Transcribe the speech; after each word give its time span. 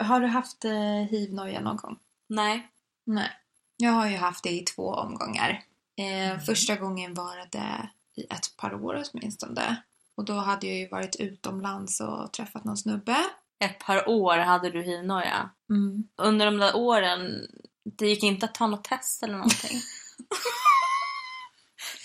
Har 0.00 0.20
du 0.20 0.26
haft 0.26 0.64
eh, 0.64 0.72
hiv-noja 1.10 1.60
någon 1.60 1.76
gång? 1.76 1.98
Nej. 2.28 2.68
Nej. 3.04 3.30
Jag 3.76 3.92
har 3.92 4.06
ju 4.08 4.16
haft 4.16 4.44
det 4.44 4.50
i 4.50 4.60
två 4.60 4.88
omgångar. 4.94 5.50
Eh, 5.98 6.28
Mm. 6.30 6.40
Första 6.40 6.76
gången 6.76 7.14
var 7.14 7.48
det 7.52 7.88
i 8.16 8.24
ett 8.24 8.56
par 8.56 8.84
år 8.84 9.04
åtminstone. 9.12 9.82
Och 10.16 10.24
då 10.24 10.32
hade 10.32 10.66
jag 10.66 10.76
ju 10.76 10.88
varit 10.88 11.16
utomlands 11.16 12.00
och 12.00 12.32
träffat 12.32 12.64
någon 12.64 12.76
snubbe. 12.76 13.16
Ett 13.64 13.78
par 13.78 14.08
år 14.08 14.36
hade 14.38 14.70
du 14.70 14.82
hiv-noja. 14.82 15.50
Mm. 15.70 16.08
Under 16.16 16.46
de 16.46 16.58
där 16.58 16.76
åren, 16.76 17.46
det 17.84 18.06
gick 18.08 18.22
inte 18.22 18.46
att 18.46 18.54
ta 18.54 18.66
något 18.66 18.84
test 18.84 19.22
eller 19.22 19.34
någonting? 19.34 19.80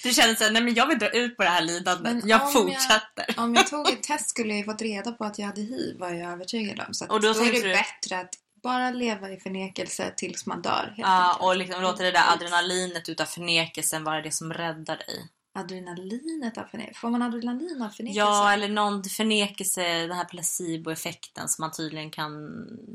Du 0.04 0.14
kände 0.14 0.36
såhär, 0.36 0.52
nej 0.52 0.64
men 0.64 0.74
jag 0.74 0.88
vill 0.88 1.00
dra 1.00 1.10
ut 1.10 1.38
på 1.38 1.44
det 1.44 1.50
här 1.50 1.62
lidandet. 1.62 2.14
Men 2.16 2.28
jag 2.30 2.42
om 2.48 2.52
fortsätter. 2.54 3.26
Om 3.38 3.56
jag 3.56 3.68
tog 3.68 3.90
ett 3.90 4.04
test 4.04 4.30
skulle 4.30 4.50
jag 4.50 4.58
ju 4.58 4.64
fått 4.64 4.82
reda 4.82 5.12
på 5.12 5.24
att 5.26 5.40
jag 5.40 5.46
hade 5.46 5.62
hiv 5.62 6.00
var 6.00 6.10
jag 6.10 6.32
övertygad 6.32 6.80
om. 6.88 6.94
Så 6.94 7.06
Och 7.08 7.22
då 7.22 7.34
då, 7.34 7.40
är 7.40 7.52
det 7.52 7.62
du- 7.62 7.74
bättre 7.74 8.20
att 8.20 8.30
bara 8.64 8.92
leva 8.92 9.30
i 9.32 9.38
förnekelse 9.40 10.14
tills 10.18 10.46
man 10.46 10.62
dör. 10.62 10.94
Ja, 10.98 11.28
enkelt. 11.28 11.44
och 11.44 11.56
liksom 11.58 11.82
låta 11.82 12.04
det 12.04 12.12
där 12.12 12.34
adrenalinet 12.34 13.10
utav 13.10 13.26
förnekelsen 13.26 14.04
vara 14.04 14.22
det 14.22 14.32
som 14.32 14.54
räddar 14.54 14.98
dig. 14.98 15.30
Adrenalinet 15.60 16.58
av 16.58 16.64
förnekelse. 16.64 17.00
Får 17.00 17.10
man 17.10 17.22
adrenalin 17.22 17.82
av 17.82 17.90
förnekelse? 17.90 18.20
Ja, 18.20 18.54
eller 18.54 18.68
någon 18.68 19.04
förnekelse, 19.04 19.82
den 19.84 20.12
här 20.18 20.26
placeboeffekten 20.26 21.50
som 21.50 21.62
man 21.64 21.72
tydligen 21.72 22.12
kan... 22.12 22.32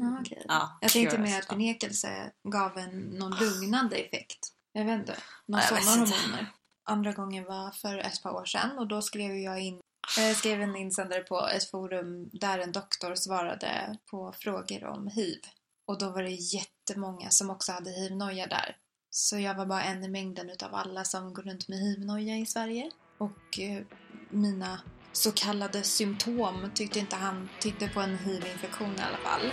Ja, 0.00 0.18
okej. 0.20 0.44
ja, 0.48 0.78
Jag 0.80 0.90
tänkte 0.90 1.18
mer 1.18 1.38
att 1.38 1.44
förnekelse 1.46 2.30
gav 2.48 2.78
en 2.78 3.00
någon 3.00 3.36
lugnande 3.40 3.96
effekt. 3.96 4.38
Jag 4.72 4.84
vet 4.84 5.00
inte. 5.00 5.16
Någon 5.46 5.60
Ja, 5.60 5.66
jag 5.74 5.84
sådana 5.84 6.00
hormoner. 6.06 6.46
Andra 6.88 7.12
gången 7.12 7.44
var 7.44 7.70
för 7.70 7.98
ett 7.98 8.22
par 8.22 8.30
år 8.30 8.44
sedan 8.44 8.78
och 8.78 8.88
då 8.88 9.02
skrev 9.02 9.36
jag 9.36 9.60
in 9.60 9.80
jag 10.16 10.36
skrev 10.36 10.60
en 10.60 10.76
insändare 10.76 11.20
på 11.20 11.48
ett 11.48 11.70
forum 11.70 12.30
där 12.32 12.58
en 12.58 12.72
doktor 12.72 13.14
svarade 13.14 13.98
på 14.10 14.32
frågor 14.32 14.84
om 14.84 15.08
hiv. 15.08 15.40
Och 15.86 15.98
då 15.98 16.10
var 16.10 16.22
det 16.22 16.30
jättemånga 16.30 17.30
som 17.30 17.50
också 17.50 17.72
hade 17.72 17.90
hiv-noja 17.90 18.46
där. 18.46 18.76
Så 19.10 19.38
jag 19.38 19.54
var 19.54 19.66
bara 19.66 19.82
en 19.82 20.04
i 20.04 20.08
mängden 20.08 20.50
utav 20.50 20.74
alla 20.74 21.04
som 21.04 21.34
går 21.34 21.42
runt 21.42 21.68
med 21.68 21.78
hiv-noja 21.78 22.36
i 22.36 22.46
Sverige. 22.46 22.90
Och 23.18 23.58
eh, 23.58 23.82
mina 24.30 24.80
så 25.12 25.32
kallade 25.32 25.82
symptom 25.82 26.70
tyckte 26.74 26.98
inte 26.98 27.16
han 27.16 27.48
tyckte 27.60 27.88
på 27.88 28.00
en 28.00 28.18
hiv-infektion 28.18 28.94
i 28.96 29.00
alla 29.00 29.16
fall. 29.16 29.52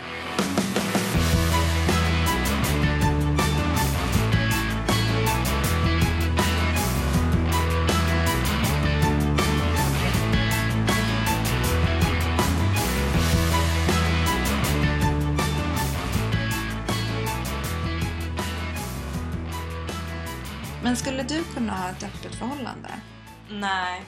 Men 20.95 20.99
skulle 20.99 21.23
du 21.23 21.43
kunna 21.43 21.73
ha 21.77 21.89
ett 21.89 22.03
öppet 22.03 22.35
förhållande? 22.35 22.89
Nej. 23.49 24.05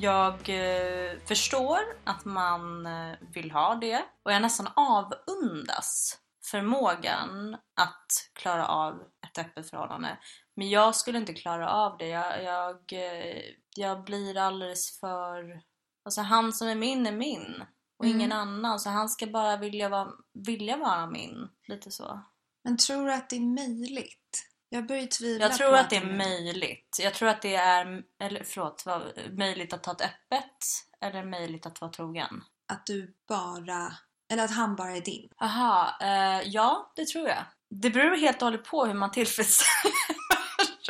Jag 0.00 0.32
eh, 0.32 1.18
förstår 1.26 1.78
att 2.04 2.24
man 2.24 2.86
eh, 2.86 3.16
vill 3.34 3.50
ha 3.50 3.74
det 3.74 4.04
och 4.24 4.32
jag 4.32 4.42
nästan 4.42 4.68
avundas 4.76 6.18
förmågan 6.50 7.54
att 7.80 8.30
klara 8.32 8.66
av 8.66 8.94
ett 9.26 9.38
öppet 9.38 9.70
förhållande. 9.70 10.18
Men 10.56 10.70
jag 10.70 10.94
skulle 10.94 11.18
inte 11.18 11.34
klara 11.34 11.70
av 11.70 11.98
det. 11.98 12.08
Jag, 12.08 12.42
jag, 12.44 12.92
eh, 12.92 13.42
jag 13.76 14.04
blir 14.04 14.36
alldeles 14.36 15.00
för... 15.00 15.60
Alltså 16.04 16.20
han 16.20 16.52
som 16.52 16.68
är 16.68 16.74
min 16.74 17.06
är 17.06 17.12
min 17.12 17.64
och 17.98 18.04
Mm. 18.04 18.16
ingen 18.16 18.32
annan. 18.32 18.80
Så 18.80 18.90
han 18.90 19.08
ska 19.08 19.26
bara 19.26 19.56
vilja 19.56 19.88
vara, 19.88 20.08
vilja 20.34 20.76
vara 20.76 21.06
min. 21.06 21.48
Lite 21.68 21.90
så. 21.90 22.20
Men 22.64 22.76
tror 22.76 23.06
du 23.06 23.12
att 23.12 23.30
det 23.30 23.36
är 23.36 23.68
möjligt? 23.68 24.49
Jag 24.72 24.86
börjar 24.86 25.06
tvivla 25.06 25.46
Jag 25.46 25.56
tror 25.56 25.68
på 25.68 25.74
att 25.74 25.90
det 25.90 25.96
är 25.96 26.16
möjligt. 26.16 26.96
Jag 27.00 27.14
tror 27.14 27.28
att 27.28 27.42
det 27.42 27.54
är, 27.54 28.02
eller 28.20 28.44
förlåt, 28.44 28.84
möjligt 29.30 29.72
att 29.72 29.82
ta 29.82 29.92
ett 29.92 30.00
öppet 30.00 30.56
eller 31.00 31.24
möjligt 31.24 31.66
att 31.66 31.80
vara 31.80 31.90
trogen. 31.90 32.42
Att 32.68 32.86
du 32.86 33.14
bara... 33.28 33.92
Eller 34.32 34.44
att 34.44 34.50
han 34.54 34.76
bara 34.76 34.96
är 34.96 35.00
din. 35.00 35.28
Aha, 35.40 35.98
eh, 36.00 36.40
ja 36.48 36.92
det 36.96 37.06
tror 37.08 37.28
jag. 37.28 37.44
Det 37.70 37.90
beror 37.90 38.16
helt 38.16 38.42
och 38.42 38.46
hållet 38.46 38.64
på 38.64 38.86
hur 38.86 38.94
man 38.94 39.10
tillfredsställer 39.10 39.94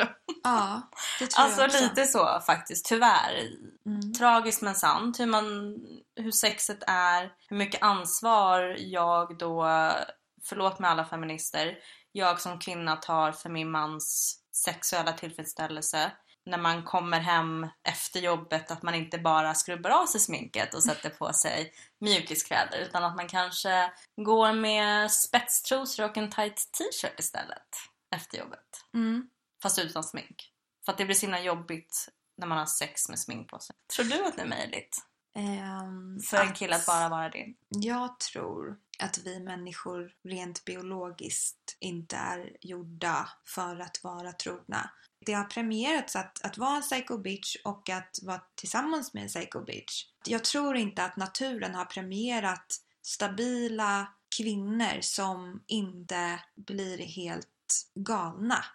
Ja, 0.43 0.81
det 1.19 1.27
tror 1.27 1.43
Alltså 1.45 1.61
jag 1.61 1.67
också. 1.69 1.83
lite 1.83 2.05
så 2.05 2.41
faktiskt, 2.45 2.85
tyvärr. 2.85 3.49
Mm. 3.85 4.13
Tragiskt 4.13 4.61
men 4.61 4.75
sant. 4.75 5.19
Hur, 5.19 5.25
man, 5.25 5.77
hur 6.15 6.31
sexet 6.31 6.83
är, 6.87 7.31
hur 7.49 7.57
mycket 7.57 7.83
ansvar 7.83 8.75
jag 8.79 9.37
då, 9.37 9.65
förlåt 10.43 10.79
med 10.79 10.89
alla 10.91 11.05
feminister, 11.05 11.77
jag 12.11 12.41
som 12.41 12.59
kvinna 12.59 12.95
tar 12.95 13.31
för 13.31 13.49
min 13.49 13.71
mans 13.71 14.37
sexuella 14.51 15.13
tillfredsställelse. 15.13 16.11
När 16.45 16.57
man 16.57 16.83
kommer 16.83 17.19
hem 17.19 17.67
efter 17.83 18.19
jobbet, 18.19 18.71
att 18.71 18.83
man 18.83 18.95
inte 18.95 19.17
bara 19.17 19.53
skrubbar 19.53 19.89
av 19.89 20.05
sig 20.05 20.19
sminket 20.19 20.73
och 20.73 20.83
sätter 20.83 21.09
på 21.09 21.33
sig 21.33 21.73
mjukiskläder 21.99 22.79
utan 22.79 23.03
att 23.03 23.15
man 23.15 23.27
kanske 23.27 23.91
går 24.15 24.53
med 24.53 25.11
spetstrosor 25.11 26.05
och 26.05 26.17
en 26.17 26.29
tight 26.29 26.71
t-shirt 26.71 27.19
istället 27.19 27.67
efter 28.15 28.37
jobbet. 28.37 28.85
Mm. 28.93 29.29
Fast 29.63 29.79
utan 29.79 30.03
smink. 30.03 30.51
För 30.85 30.91
att 30.91 30.97
det 30.97 31.05
blir 31.05 31.15
så 31.15 31.21
himla 31.21 31.39
jobbigt 31.39 32.09
när 32.37 32.47
man 32.47 32.57
har 32.57 32.65
sex 32.65 33.09
med 33.09 33.19
smink 33.19 33.49
på 33.49 33.59
sig. 33.59 33.75
Tror 33.95 34.05
du 34.05 34.25
att 34.25 34.35
det 34.35 34.41
är 34.41 34.47
möjligt? 34.47 34.97
Ehm, 35.33 36.19
För 36.19 36.37
en 36.37 36.53
kille 36.53 36.75
att 36.75 36.85
bara 36.85 37.09
vara 37.09 37.29
din? 37.29 37.55
Jag 37.69 38.19
tror 38.19 38.77
att 38.99 39.17
vi 39.17 39.39
människor 39.39 40.11
rent 40.23 40.65
biologiskt 40.65 41.77
inte 41.79 42.15
är 42.15 42.57
gjorda 42.61 43.29
för 43.45 43.79
att 43.79 44.03
vara 44.03 44.31
trogna. 44.31 44.89
Det 45.25 45.33
har 45.33 45.43
premierats 45.43 46.15
att, 46.15 46.45
att 46.45 46.57
vara 46.57 46.75
en 46.75 46.81
psycho 46.81 47.17
bitch 47.17 47.55
och 47.63 47.89
att 47.89 48.19
vara 48.21 48.41
tillsammans 48.55 49.13
med 49.13 49.23
en 49.23 49.29
psycho 49.29 49.65
bitch. 49.65 50.05
Jag 50.25 50.43
tror 50.43 50.75
inte 50.75 51.03
att 51.03 51.17
naturen 51.17 51.75
har 51.75 51.85
premierat 51.85 52.77
stabila 53.01 54.07
kvinnor 54.37 55.01
som 55.01 55.63
inte 55.67 56.39
blir 56.55 56.97
helt 56.97 57.47
galna. 57.95 58.65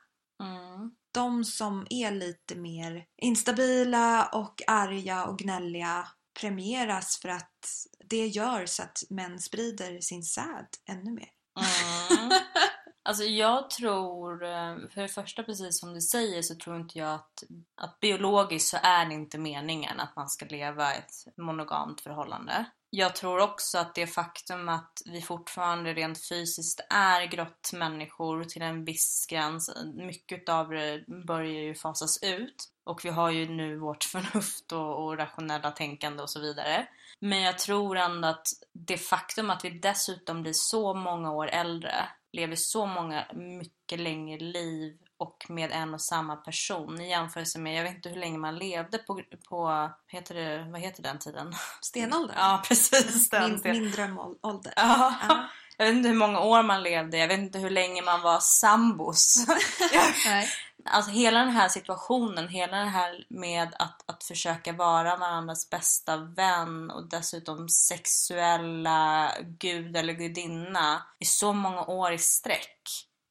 Mm. 0.40 0.94
De 1.12 1.44
som 1.44 1.86
är 1.90 2.10
lite 2.10 2.54
mer 2.54 3.06
instabila 3.16 4.26
och 4.26 4.62
arga 4.66 5.24
och 5.24 5.38
gnälliga 5.38 6.08
premieras 6.40 7.18
för 7.22 7.28
att 7.28 7.86
det 8.04 8.26
gör 8.26 8.66
så 8.66 8.82
att 8.82 9.02
män 9.10 9.38
sprider 9.38 10.00
sin 10.00 10.22
säd 10.22 10.66
ännu 10.88 11.10
mer. 11.10 11.28
Mm. 11.58 12.30
Alltså 13.06 13.24
jag 13.24 13.70
tror, 13.70 14.44
eh, 14.44 14.76
för 14.94 15.02
det 15.02 15.08
första 15.08 15.42
precis 15.42 15.80
som 15.80 15.94
du 15.94 16.00
säger 16.00 16.42
så 16.42 16.54
tror 16.54 16.76
inte 16.76 16.98
jag 16.98 17.14
att, 17.14 17.42
att 17.76 18.00
biologiskt 18.00 18.68
så 18.68 18.76
är 18.82 19.06
det 19.06 19.14
inte 19.14 19.38
meningen 19.38 20.00
att 20.00 20.16
man 20.16 20.28
ska 20.28 20.46
leva 20.46 20.94
ett 20.94 21.12
monogamt 21.36 22.00
förhållande. 22.00 22.66
Jag 22.90 23.16
tror 23.16 23.38
också 23.40 23.78
att 23.78 23.94
det 23.94 24.06
faktum 24.06 24.68
att 24.68 25.02
vi 25.04 25.22
fortfarande 25.22 25.94
rent 25.94 26.28
fysiskt 26.28 26.80
är 26.90 27.26
grottmänniskor 27.26 28.44
till 28.44 28.62
en 28.62 28.84
viss 28.84 29.26
gräns, 29.30 29.70
mycket 29.94 30.48
av 30.48 30.70
det 30.70 31.04
börjar 31.26 31.62
ju 31.62 31.74
fasas 31.74 32.22
ut. 32.22 32.68
Och 32.86 33.04
vi 33.04 33.08
har 33.08 33.30
ju 33.30 33.48
nu 33.48 33.76
vårt 33.76 34.04
förnuft 34.12 34.72
och, 34.72 35.04
och 35.04 35.16
rationella 35.16 35.70
tänkande 35.70 36.22
och 36.22 36.30
så 36.30 36.40
vidare. 36.40 36.86
Men 37.20 37.42
jag 37.42 37.58
tror 37.58 37.96
ändå 37.96 38.28
att 38.28 38.46
det 38.72 38.98
faktum 38.98 39.50
att 39.50 39.64
vi 39.64 39.70
dessutom 39.70 40.42
blir 40.42 40.52
så 40.52 40.94
många 40.94 41.32
år 41.32 41.46
äldre, 41.46 42.08
lever 42.32 42.56
så 42.56 42.86
många 42.86 43.26
mycket 43.34 44.00
längre 44.00 44.38
liv 44.38 44.96
och 45.18 45.46
med 45.48 45.72
en 45.72 45.94
och 45.94 46.00
samma 46.00 46.36
person 46.36 47.00
i 47.00 47.08
jämförelse 47.08 47.58
med, 47.58 47.78
jag 47.78 47.82
vet 47.82 47.94
inte 47.94 48.08
hur 48.08 48.16
länge 48.16 48.38
man 48.38 48.56
levde 48.56 48.98
på, 48.98 49.22
på 49.48 49.90
heter 50.08 50.34
det, 50.34 50.70
vad 50.70 50.80
heter 50.80 51.02
den 51.02 51.18
tiden? 51.18 51.54
Stenåldern? 51.80 52.36
Ja, 52.38 52.62
precis 52.68 53.30
den. 53.30 53.60
Min, 53.64 53.72
min 53.82 53.90
drömålder. 53.90 54.72
Ja. 54.76 55.14
Ja. 55.28 55.48
Jag 55.78 55.86
vet 55.86 55.94
inte 55.94 56.08
hur 56.08 56.16
många 56.16 56.40
år 56.40 56.62
man 56.62 56.82
levde, 56.82 57.18
jag 57.18 57.28
vet 57.28 57.38
inte 57.38 57.58
hur 57.58 57.70
länge 57.70 58.02
man 58.02 58.22
var 58.22 58.40
sambos. 58.40 59.46
Alltså 60.88 61.10
hela 61.10 61.38
den 61.38 61.50
här 61.50 61.68
situationen, 61.68 62.48
hela 62.48 62.76
det 62.76 62.84
här 62.84 63.26
med 63.28 63.74
att, 63.78 64.10
att 64.10 64.24
försöka 64.24 64.72
vara 64.72 65.16
varandras 65.16 65.70
bästa 65.70 66.16
vän 66.16 66.90
och 66.90 67.08
dessutom 67.08 67.68
sexuella 67.68 69.32
gud 69.58 69.96
eller 69.96 70.12
gudinna 70.12 71.02
i 71.18 71.24
så 71.24 71.52
många 71.52 71.84
år 71.84 72.12
i 72.12 72.18
sträck. 72.18 72.80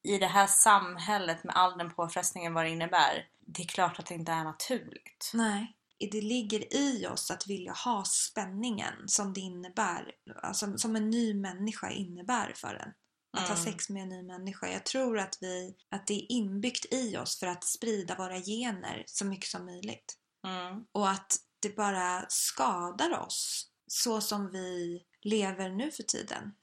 I 0.03 0.17
det 0.17 0.27
här 0.27 0.47
samhället 0.47 1.43
med 1.43 1.55
all 1.55 1.77
den 1.77 1.93
påfrestningen 1.93 2.53
vad 2.53 2.65
det 2.65 2.69
innebär. 2.69 3.25
Det 3.47 3.63
är 3.63 3.67
klart 3.67 3.99
att 3.99 4.05
det 4.05 4.15
inte 4.15 4.31
är 4.31 4.43
naturligt. 4.43 5.31
Nej. 5.33 5.75
Det 6.11 6.21
ligger 6.21 6.73
i 6.75 7.07
oss 7.07 7.31
att 7.31 7.47
vilja 7.47 7.73
ha 7.73 8.03
spänningen 8.05 8.93
som 9.07 9.33
det 9.33 9.39
innebär, 9.39 10.11
alltså, 10.43 10.77
som 10.77 10.95
en 10.95 11.09
ny 11.09 11.33
människa 11.33 11.89
innebär 11.89 12.53
för 12.55 12.75
en. 12.75 12.93
Att 13.37 13.49
ha 13.49 13.55
sex 13.55 13.89
med 13.89 14.03
en 14.03 14.09
ny 14.09 14.23
människa. 14.23 14.67
Jag 14.67 14.83
tror 14.83 15.19
att, 15.19 15.37
vi, 15.41 15.75
att 15.89 16.07
det 16.07 16.13
är 16.13 16.31
inbyggt 16.31 16.93
i 16.93 17.17
oss 17.17 17.39
för 17.39 17.47
att 17.47 17.63
sprida 17.63 18.15
våra 18.15 18.39
gener 18.39 19.03
så 19.07 19.25
mycket 19.25 19.49
som 19.49 19.65
möjligt. 19.65 20.17
Mm. 20.47 20.85
Och 20.91 21.09
att 21.09 21.37
det 21.59 21.75
bara 21.75 22.25
skadar 22.29 23.19
oss 23.19 23.69
så 23.87 24.21
som 24.21 24.51
vi 24.51 25.01
lever 25.21 25.69
nu 25.69 25.91
för 25.91 26.03
tiden. 26.03 26.53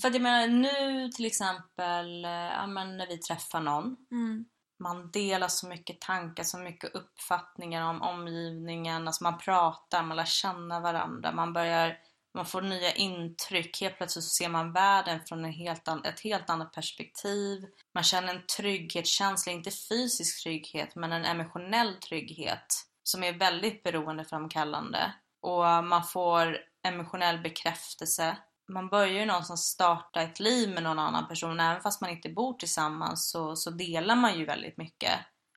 För 0.00 0.08
att 0.08 0.14
jag 0.14 0.22
menar 0.22 0.46
nu 0.46 1.08
till 1.08 1.24
exempel, 1.24 2.24
eh, 2.24 2.30
ja, 2.30 2.66
men 2.66 2.96
när 2.96 3.06
vi 3.06 3.18
träffar 3.18 3.60
någon. 3.60 3.96
Mm. 4.10 4.44
Man 4.78 5.10
delar 5.10 5.48
så 5.48 5.68
mycket 5.68 6.00
tankar, 6.00 6.44
så 6.44 6.58
mycket 6.58 6.94
uppfattningar 6.94 7.90
om 7.90 8.02
omgivningen. 8.02 9.06
Alltså 9.08 9.24
man 9.24 9.38
pratar, 9.38 10.02
man 10.02 10.16
lär 10.16 10.24
känna 10.24 10.80
varandra. 10.80 11.32
Man 11.32 11.52
börjar, 11.52 11.98
man 12.36 12.46
får 12.46 12.62
nya 12.62 12.92
intryck. 12.92 13.80
Helt 13.80 13.96
plötsligt 13.96 14.24
så 14.24 14.30
ser 14.30 14.48
man 14.48 14.72
världen 14.72 15.20
från 15.28 15.44
en 15.44 15.52
helt 15.52 15.88
an, 15.88 16.04
ett 16.04 16.20
helt 16.20 16.50
annat 16.50 16.72
perspektiv. 16.72 17.64
Man 17.94 18.04
känner 18.04 18.34
en 18.34 18.46
trygghetskänsla, 18.56 19.52
inte 19.52 19.70
fysisk 19.70 20.42
trygghet, 20.42 20.94
men 20.94 21.12
en 21.12 21.24
emotionell 21.24 21.94
trygghet. 21.94 22.66
Som 23.02 23.24
är 23.24 23.32
väldigt 23.32 23.82
beroendeframkallande. 23.82 25.12
Och 25.40 25.84
man 25.84 26.04
får 26.04 26.58
emotionell 26.86 27.38
bekräftelse 27.38 28.36
man 28.68 28.88
börjar 28.88 29.20
ju 29.20 29.26
någonstans 29.26 29.64
starta 29.64 30.22
ett 30.22 30.40
liv 30.40 30.74
med 30.74 30.82
någon 30.82 30.98
annan 30.98 31.28
person. 31.28 31.60
Även 31.60 31.82
fast 31.82 32.00
man 32.00 32.10
inte 32.10 32.28
bor 32.28 32.52
tillsammans 32.52 33.30
så, 33.30 33.56
så 33.56 33.70
delar 33.70 34.16
man 34.16 34.38
ju 34.38 34.44
väldigt 34.44 34.76
mycket. 34.76 35.12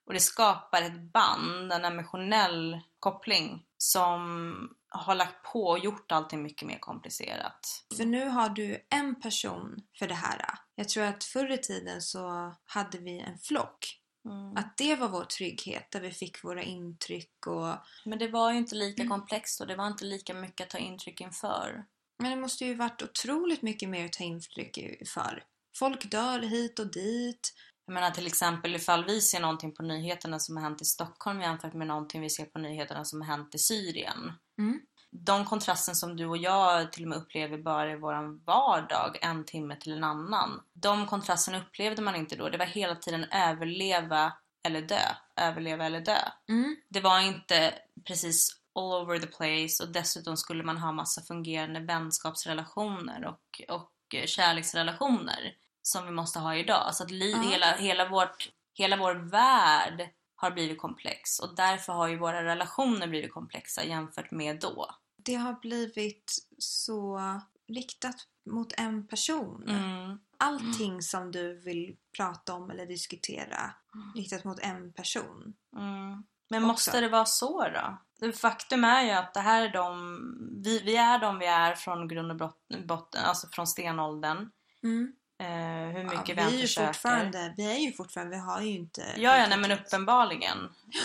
Och 0.05 0.13
det 0.13 0.19
skapar 0.19 0.81
ett 0.81 1.13
band, 1.13 1.73
en 1.73 1.85
emotionell 1.85 2.79
koppling 2.99 3.65
som 3.77 4.69
har 4.89 5.15
lagt 5.15 5.43
på 5.53 5.63
och 5.63 5.79
gjort 5.79 6.11
allting 6.11 6.43
mycket 6.43 6.67
mer 6.67 6.79
komplicerat. 6.79 7.85
För 7.97 8.05
nu 8.05 8.25
har 8.29 8.49
du 8.49 8.87
en 8.89 9.21
person 9.21 9.75
för 9.99 10.07
det 10.07 10.13
här. 10.15 10.45
Jag 10.75 10.89
tror 10.89 11.03
att 11.03 11.23
förr 11.23 11.51
i 11.51 11.57
tiden 11.57 12.01
så 12.01 12.53
hade 12.65 12.97
vi 12.97 13.19
en 13.19 13.37
flock. 13.37 13.95
Mm. 14.25 14.57
Att 14.57 14.77
det 14.77 14.95
var 14.95 15.07
vår 15.09 15.25
trygghet 15.25 15.91
där 15.91 16.01
vi 16.01 16.11
fick 16.11 16.43
våra 16.43 16.63
intryck 16.63 17.47
och... 17.47 17.75
Men 18.05 18.19
det 18.19 18.27
var 18.27 18.51
ju 18.51 18.57
inte 18.57 18.75
lika 18.75 19.01
Mm. 19.01 19.09
komplext 19.11 19.61
och 19.61 19.67
det 19.67 19.75
var 19.75 19.87
inte 19.87 20.05
lika 20.05 20.33
mycket 20.33 20.63
att 20.65 20.69
ta 20.69 20.77
intryck 20.77 21.21
inför. 21.21 21.85
Men 22.19 22.31
det 22.31 22.37
måste 22.37 22.65
ju 22.65 22.75
varit 22.75 23.01
otroligt 23.01 23.61
mycket 23.61 23.89
mer 23.89 24.05
att 24.05 24.13
ta 24.13 24.23
intryck 24.23 24.77
i- 24.77 25.05
för. 25.05 25.43
Folk 25.77 26.11
dör 26.11 26.39
hit 26.39 26.79
och 26.79 26.91
dit. 26.91 27.53
Jag 27.89 27.93
menar 27.93 28.11
till 28.11 28.27
exempel 28.27 28.75
ifall 28.75 29.05
vi 29.05 29.21
ser 29.21 29.39
någonting 29.39 29.71
på 29.71 29.83
nyheterna 29.83 30.39
som 30.39 30.57
har 30.57 30.63
hänt 30.63 30.81
i 30.81 30.85
Stockholm 30.85 31.41
jämfört 31.41 31.73
med 31.73 31.87
någonting 31.87 32.21
vi 32.21 32.29
ser 32.29 32.45
på 32.45 32.59
nyheterna 32.59 33.05
som 33.05 33.21
har 33.21 33.27
hänt 33.27 33.55
i 33.55 33.57
Syrien. 33.57 34.33
Mm. 34.57 34.81
De 35.11 35.45
kontrasten 35.45 35.95
som 35.95 36.17
du 36.17 36.25
och 36.25 36.37
jag 36.37 36.91
till 36.91 37.03
och 37.03 37.09
med 37.09 37.17
upplever 37.17 37.57
bara 37.57 37.91
i 37.91 37.95
vår 37.95 38.45
vardag, 38.45 39.17
en 39.21 39.45
timme 39.45 39.75
till 39.75 39.93
en 39.93 40.03
annan. 40.03 40.61
De 40.73 41.07
kontrasterna 41.07 41.59
upplevde 41.59 42.01
man 42.01 42.15
inte 42.15 42.35
då. 42.35 42.49
Det 42.49 42.57
var 42.57 42.65
hela 42.65 42.95
tiden 42.95 43.23
överleva 43.23 44.33
eller 44.63 44.81
dö. 44.81 45.01
Överleva 45.35 45.85
eller 45.85 46.01
dö. 46.01 46.19
Mm. 46.49 46.75
Det 46.89 47.01
var 47.01 47.19
inte 47.19 47.73
precis 48.07 48.61
all 48.75 49.03
over 49.03 49.19
the 49.19 49.27
place 49.27 49.83
och 49.83 49.91
dessutom 49.93 50.37
skulle 50.37 50.63
man 50.63 50.77
ha 50.77 50.91
massa 50.91 51.21
fungerande 51.21 51.79
vänskapsrelationer 51.79 53.25
och, 53.25 53.61
och 53.75 54.15
kärleksrelationer 54.25 55.55
som 55.81 56.05
vi 56.05 56.11
måste 56.11 56.39
ha 56.39 56.55
idag. 56.55 56.95
Så 56.95 57.03
att 57.03 57.11
li- 57.11 57.31
Ja. 57.31 57.41
hela, 57.49 57.71
hela, 57.75 58.09
vårt, 58.09 58.49
hela 58.73 58.97
vår 58.97 59.15
värld 59.15 60.09
har 60.35 60.51
blivit 60.51 60.77
komplex 60.81 61.39
och 61.39 61.55
därför 61.55 61.93
har 61.93 62.07
ju 62.07 62.17
våra 62.17 62.43
relationer 62.43 63.07
blivit 63.07 63.33
komplexa 63.33 63.83
jämfört 63.83 64.31
med 64.31 64.59
då. 64.59 64.95
Det 65.17 65.35
har 65.35 65.53
blivit 65.53 66.47
så 66.57 67.19
riktat 67.67 68.15
mot 68.45 68.73
en 68.77 69.07
person. 69.07 69.63
Mm. 69.69 70.19
Allting 70.37 71.01
som 71.01 71.31
du 71.31 71.59
vill 71.61 71.95
prata 72.17 72.53
om 72.53 72.69
eller 72.71 72.85
diskutera 72.85 73.73
Mm. 73.95 74.13
riktat 74.15 74.43
mot 74.43 74.59
en 74.59 74.93
person. 74.93 75.53
Mm. 75.77 76.23
Men 76.49 76.63
Också. 76.63 76.67
måste 76.71 77.01
det 77.01 77.09
vara 77.09 77.25
så 77.25 77.67
då? 77.69 77.97
Faktum 78.31 78.83
är 78.83 79.01
ju 79.03 79.11
att 79.11 79.33
det 79.33 79.39
här 79.39 79.61
är 79.61 79.69
de, 79.73 80.19
vi, 80.63 80.79
vi 80.79 80.95
är 80.95 81.19
de 81.19 81.39
vi 81.39 81.45
är 81.45 81.75
från 81.75 82.07
grund 82.07 82.31
och 82.41 82.51
botten, 82.85 83.25
alltså 83.25 83.47
från 83.51 83.67
stenåldern. 83.67 84.51
Mm. 84.83 85.13
Eh, 85.39 85.95
hur 85.95 86.03
mycket 86.03 86.29
Ja, 86.29 86.33
vi 86.35 86.41
än 86.41 86.47
vi, 86.47 86.55
är 86.55 86.59
ju 86.61 86.61
försöker. 86.61 86.87
fortfarande, 86.87 87.53
vi 87.57 87.71
är 87.71 87.77
ju 87.77 87.93
fortfarande, 87.93 88.35
vi 88.35 88.41
har 88.41 88.61
ju 88.61 88.69
inte... 88.69 89.01
Ja, 89.17 89.37
ja, 89.37 89.47
nej, 89.49 89.57
men 89.57 89.71
uppenbarligen 89.71 90.57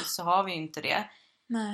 så 0.04 0.22
har 0.22 0.44
vi 0.44 0.52
ju 0.52 0.58
inte 0.58 0.81
det. 0.81 1.08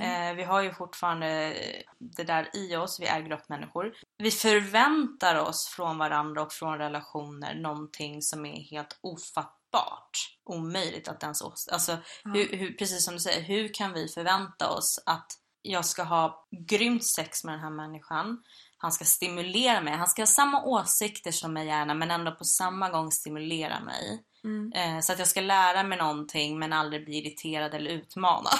Eh, 0.03 0.35
vi 0.35 0.43
har 0.45 0.63
ju 0.63 0.75
fortfarande 0.75 1.57
det 1.99 2.25
där 2.25 2.51
i 2.57 2.77
oss, 2.77 3.01
vi 3.01 3.07
är 3.07 3.21
grottmänniskor. 3.21 3.93
Vi 4.19 4.31
förväntar 4.31 5.37
oss 5.37 5.67
från 5.67 5.99
varandra 5.99 6.43
och 6.43 6.53
från 6.53 6.79
relationer 6.79 7.55
någonting 7.55 8.23
som 8.23 8.47
är 8.47 8.61
helt 8.61 8.99
ofattbart. 9.01 10.11
Omöjligt 10.45 11.09
att 11.09 11.23
ens... 11.23 11.43
Alltså, 11.43 11.93
Ja. 12.25 12.31
hur, 12.31 12.57
hur, 12.57 12.73
precis 12.73 13.05
som 13.05 13.15
du 13.15 13.21
säger, 13.21 13.43
hur 13.43 13.75
kan 13.75 13.93
vi 13.93 14.09
förvänta 14.09 14.71
oss 14.71 15.03
att 15.07 15.27
jag 15.63 15.85
ska 15.85 16.03
ha 16.03 16.47
grymt 16.69 17.05
sex 17.05 17.45
med 17.45 17.55
den 17.55 17.61
här 17.61 17.71
människan? 17.71 18.43
Han 18.83 18.93
ska 18.93 19.05
stimulera 19.05 19.81
mig, 19.81 19.95
han 19.95 20.07
ska 20.07 20.23
ha 20.23 20.27
samma 20.27 20.63
åsikter 20.63 21.33
som 21.33 21.53
mig 21.53 21.67
gärna 21.67 21.95
men 21.95 22.11
ändå 22.11 22.33
på 22.33 22.45
samma 22.45 22.91
gång 22.91 23.11
stimulera 23.11 23.81
mig. 23.81 24.23
Mm. 24.45 24.73
Eh, 24.73 25.01
så 25.01 25.13
att 25.13 25.19
jag 25.19 25.29
ska 25.29 25.41
lära 25.41 25.83
mig 25.83 25.99
någonting 25.99 26.59
men 26.59 26.73
aldrig 26.73 27.05
bli 27.05 27.19
irriterad 27.19 27.75
eller 27.75 27.91
utmanad. 27.91 28.53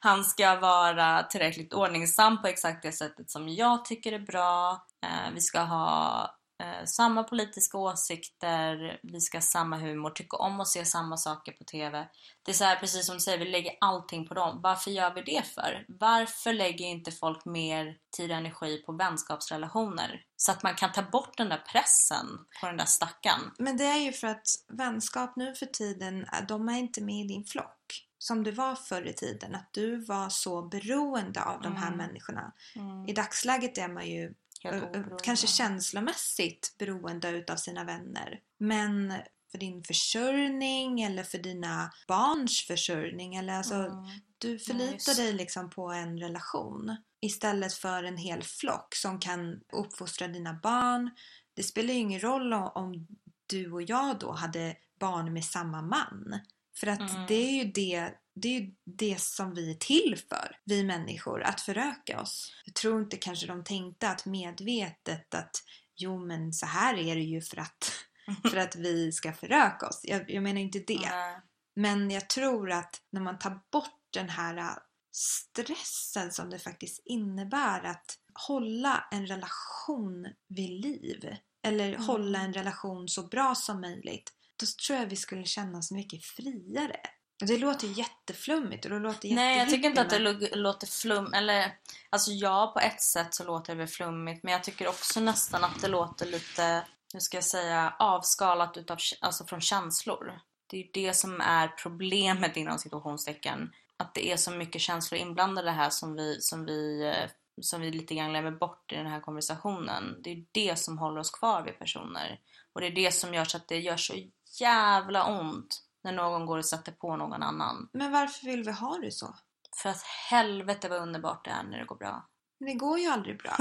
Han 0.00 0.24
ska 0.24 0.54
vara 0.54 1.22
tillräckligt 1.22 1.74
ordningsam 1.74 2.42
på 2.42 2.48
exakt 2.48 2.82
det 2.82 2.92
sättet 2.92 3.30
som 3.30 3.48
jag 3.48 3.84
tycker 3.84 4.12
är 4.12 4.18
bra. 4.18 4.86
Eh, 5.02 5.34
vi 5.34 5.40
ska 5.40 5.60
ha 5.60 6.37
eh, 6.58 6.84
samma 6.84 7.22
politiska 7.24 7.78
åsikter, 7.78 9.00
vi 9.02 9.20
ska 9.20 9.36
ha 9.36 9.42
samma 9.42 9.76
humor, 9.76 10.10
tycka 10.10 10.36
om 10.36 10.60
att 10.60 10.68
se 10.68 10.84
samma 10.84 11.16
saker 11.16 11.52
på 11.52 11.64
TV. 11.64 12.08
Det 12.42 12.50
är 12.50 12.54
så 12.54 12.64
här, 12.64 12.76
precis 12.76 13.06
som 13.06 13.14
du 13.14 13.20
säger, 13.20 13.38
vi 13.38 13.50
lägger 13.50 13.72
allting 13.80 14.26
på 14.28 14.34
dem. 14.34 14.60
Varför 14.62 14.90
gör 14.90 15.14
vi 15.14 15.22
det 15.22 15.42
för? 15.46 15.84
Varför 15.88 16.52
lägger 16.52 16.86
inte 16.86 17.10
folk 17.12 17.44
mer 17.44 17.96
tid 18.16 18.30
och 18.30 18.36
energi 18.36 18.82
på 18.86 18.92
vänskapsrelationer? 18.92 20.22
Så 20.36 20.52
att 20.52 20.62
man 20.62 20.74
kan 20.74 20.92
ta 20.92 21.02
bort 21.02 21.36
den 21.36 21.48
där 21.48 21.62
pressen 21.72 22.26
på 22.60 22.66
den 22.66 22.76
där 22.76 22.84
stackaren. 22.84 23.40
Men 23.58 23.76
det 23.76 23.84
är 23.84 23.98
ju 23.98 24.12
för 24.12 24.26
att 24.26 24.46
vänskap 24.68 25.36
nu 25.36 25.54
för 25.54 25.66
tiden, 25.66 26.22
äh, 26.24 26.46
de 26.48 26.68
är 26.68 26.78
inte 26.78 27.00
med 27.02 27.24
i 27.24 27.28
din 27.28 27.44
flock. 27.44 28.04
Som 28.20 28.44
det 28.44 28.52
var 28.52 28.74
förr 28.74 29.06
i 29.06 29.12
tiden, 29.12 29.54
att 29.54 29.68
du 29.72 30.04
var 30.04 30.28
så 30.28 30.62
beroende 30.62 31.42
av 31.42 31.62
de 31.62 31.76
här 31.76 31.86
Mm. 31.92 31.98
människorna. 31.98 32.52
Mm. 32.76 33.08
I 33.08 33.12
dagsläget 33.12 33.78
är 33.78 33.88
man 33.88 34.06
ju 34.06 34.34
Ö, 34.64 34.80
oberoende. 34.88 35.16
kanske 35.22 35.46
känslomässigt 35.46 36.74
beroende 36.78 37.28
utav 37.30 37.56
sina 37.56 37.84
vänner. 37.84 38.40
Men 38.58 39.14
för 39.50 39.58
din 39.58 39.84
försörjning 39.84 41.02
eller 41.02 41.22
för 41.22 41.38
dina 41.38 41.90
barns 42.08 42.66
försörjning 42.66 43.34
eller 43.36 43.52
alltså 43.52 43.74
Mm. 43.74 44.04
du 44.38 44.58
förlitar 44.58 44.92
just. 44.92 45.16
dig 45.16 45.32
liksom 45.32 45.70
på 45.70 45.88
en 45.92 46.18
relation 46.20 46.96
istället 47.20 47.72
för 47.74 48.02
en 48.04 48.16
hel 48.16 48.42
flock 48.42 48.94
som 48.94 49.20
kan 49.20 49.60
uppfostra 49.72 50.28
dina 50.28 50.54
barn. 50.62 51.10
Det 51.54 51.62
spelar 51.62 51.94
ju 51.94 52.00
ingen 52.00 52.20
roll 52.20 52.52
om 52.52 53.06
du 53.46 53.72
och 53.72 53.82
jag 53.82 54.18
då 54.18 54.32
hade 54.32 54.76
barn 55.00 55.32
med 55.32 55.44
samma 55.44 55.82
man. 55.82 56.40
För 56.76 56.86
att 56.86 57.00
Mm. 57.10 57.26
det 57.28 57.34
är 57.34 57.64
ju 57.64 57.72
det, 57.72 58.10
det 58.40 58.56
är 58.56 58.70
det 58.84 59.20
som 59.20 59.54
vi 59.54 59.70
är 59.70 59.74
till 59.74 60.20
för, 60.28 60.56
vi 60.64 60.84
människor, 60.84 61.42
att 61.42 61.60
föröka 61.60 62.20
oss. 62.20 62.52
Jag 62.64 62.74
tror 62.74 63.02
inte 63.02 63.16
kanske 63.16 63.46
de 63.46 63.64
tänkte 63.64 64.08
att 64.08 64.26
medvetet 64.26 65.34
att 65.34 65.50
jo 65.96 66.26
men 66.26 66.52
så 66.52 66.66
här 66.66 66.94
är 66.98 67.14
det 67.14 67.22
ju 67.22 67.40
för 67.40 67.56
att, 67.60 67.92
för 68.50 68.56
att 68.56 68.76
vi 68.76 69.12
ska 69.12 69.32
föröka 69.32 69.86
oss. 69.86 70.00
Jag, 70.02 70.30
jag 70.30 70.42
menar 70.42 70.60
inte 70.60 70.78
det. 70.78 71.10
Nej. 71.10 71.40
Men 71.76 72.10
jag 72.10 72.28
tror 72.28 72.70
att 72.70 73.02
när 73.12 73.20
man 73.20 73.38
tar 73.38 73.60
bort 73.72 74.00
den 74.10 74.28
här 74.28 74.56
äh, 74.56 74.76
stressen 75.12 76.32
som 76.32 76.50
det 76.50 76.58
faktiskt 76.58 77.02
innebär 77.04 77.84
att 77.84 78.18
hålla 78.48 79.04
en 79.10 79.26
relation 79.26 80.26
vid 80.48 80.70
liv 80.70 81.36
eller 81.62 81.88
Mm. 81.88 82.06
hålla 82.06 82.38
en 82.38 82.52
relation 82.52 83.08
så 83.08 83.22
bra 83.22 83.54
som 83.54 83.80
möjligt 83.80 84.32
då 84.56 84.66
tror 84.86 84.98
jag 84.98 85.06
vi 85.06 85.16
skulle 85.16 85.44
känna 85.44 85.78
oss 85.78 85.90
mycket 85.90 86.24
friare. 86.24 87.00
Det 87.38 87.58
låter 87.58 87.86
jätteflummigt 87.86 88.84
och 88.84 88.90
det 88.90 88.98
låter 88.98 89.34
Nej, 89.34 89.58
jag 89.58 89.70
tycker 89.70 89.88
inte 89.88 90.00
att 90.00 90.10
det 90.10 90.56
låter 90.56 90.86
flum... 90.86 91.32
Eller, 91.32 91.72
alltså 92.10 92.30
ja, 92.30 92.70
på 92.74 92.80
ett 92.80 93.02
sätt 93.02 93.34
så 93.34 93.44
låter 93.44 93.72
det 93.72 93.78
väl 93.78 93.88
flummigt. 93.88 94.42
Men 94.42 94.52
jag 94.52 94.64
tycker 94.64 94.88
också 94.88 95.20
nästan 95.20 95.64
att 95.64 95.80
det 95.80 95.88
låter 95.88 96.26
lite, 96.26 96.84
hur 97.12 97.20
ska 97.20 97.36
jag 97.36 97.44
säga, 97.44 97.94
avskalat 97.98 98.76
utav, 98.76 98.98
alltså 99.20 99.44
från 99.44 99.60
känslor. 99.60 100.40
Det 100.66 100.76
är 100.76 100.80
ju 100.80 100.90
det 100.92 101.12
som 101.14 101.40
är 101.40 101.68
problemet 101.68 102.56
inom 102.56 102.78
situationstecken. 102.78 103.72
Att 103.96 104.14
det 104.14 104.32
är 104.32 104.36
så 104.36 104.50
mycket 104.50 104.80
känslor 104.80 105.20
inblandade 105.20 105.70
här 105.70 105.90
som 105.90 106.14
vi, 106.14 106.40
som 106.40 106.64
vi, 106.64 107.06
eh, 107.06 107.30
som 107.60 107.80
vi 107.80 107.90
lite 107.90 108.14
grann 108.14 108.30
glömmer 108.30 108.50
bort 108.50 108.92
i 108.92 108.96
den 108.96 109.06
här 109.06 109.20
konversationen. 109.20 110.16
Det 110.22 110.30
är 110.30 110.44
det 110.52 110.78
som 110.78 110.98
håller 110.98 111.20
oss 111.20 111.30
kvar 111.30 111.62
vid 111.62 111.78
personer. 111.78 112.40
Och 112.72 112.80
det 112.80 112.86
är 112.86 112.94
det 112.94 113.14
som 113.14 113.34
gör 113.34 113.44
så 113.44 113.56
att 113.56 113.68
det 113.68 113.78
gör 113.78 113.96
så 113.96 114.14
jävla 114.60 115.40
ont 115.40 115.87
när 116.12 116.22
någon 116.22 116.46
går 116.46 116.58
och 116.58 116.64
sätter 116.64 116.92
på 116.92 117.16
någon 117.16 117.42
annan. 117.42 117.88
Men 117.92 118.12
varför 118.12 118.46
vill 118.46 118.62
vi 118.64 118.72
ha 118.72 118.98
det 118.98 119.12
så? 119.12 119.34
För 119.82 119.88
att 119.88 120.02
helvete 120.30 120.88
vad 120.88 121.02
underbart 121.02 121.44
det 121.44 121.50
är 121.50 121.62
när 121.62 121.78
det 121.78 121.84
går 121.84 121.96
bra. 121.96 122.28
Men 122.60 122.68
det 122.68 122.74
går 122.74 122.98
ju 122.98 123.06
aldrig 123.06 123.38
bra. 123.38 123.56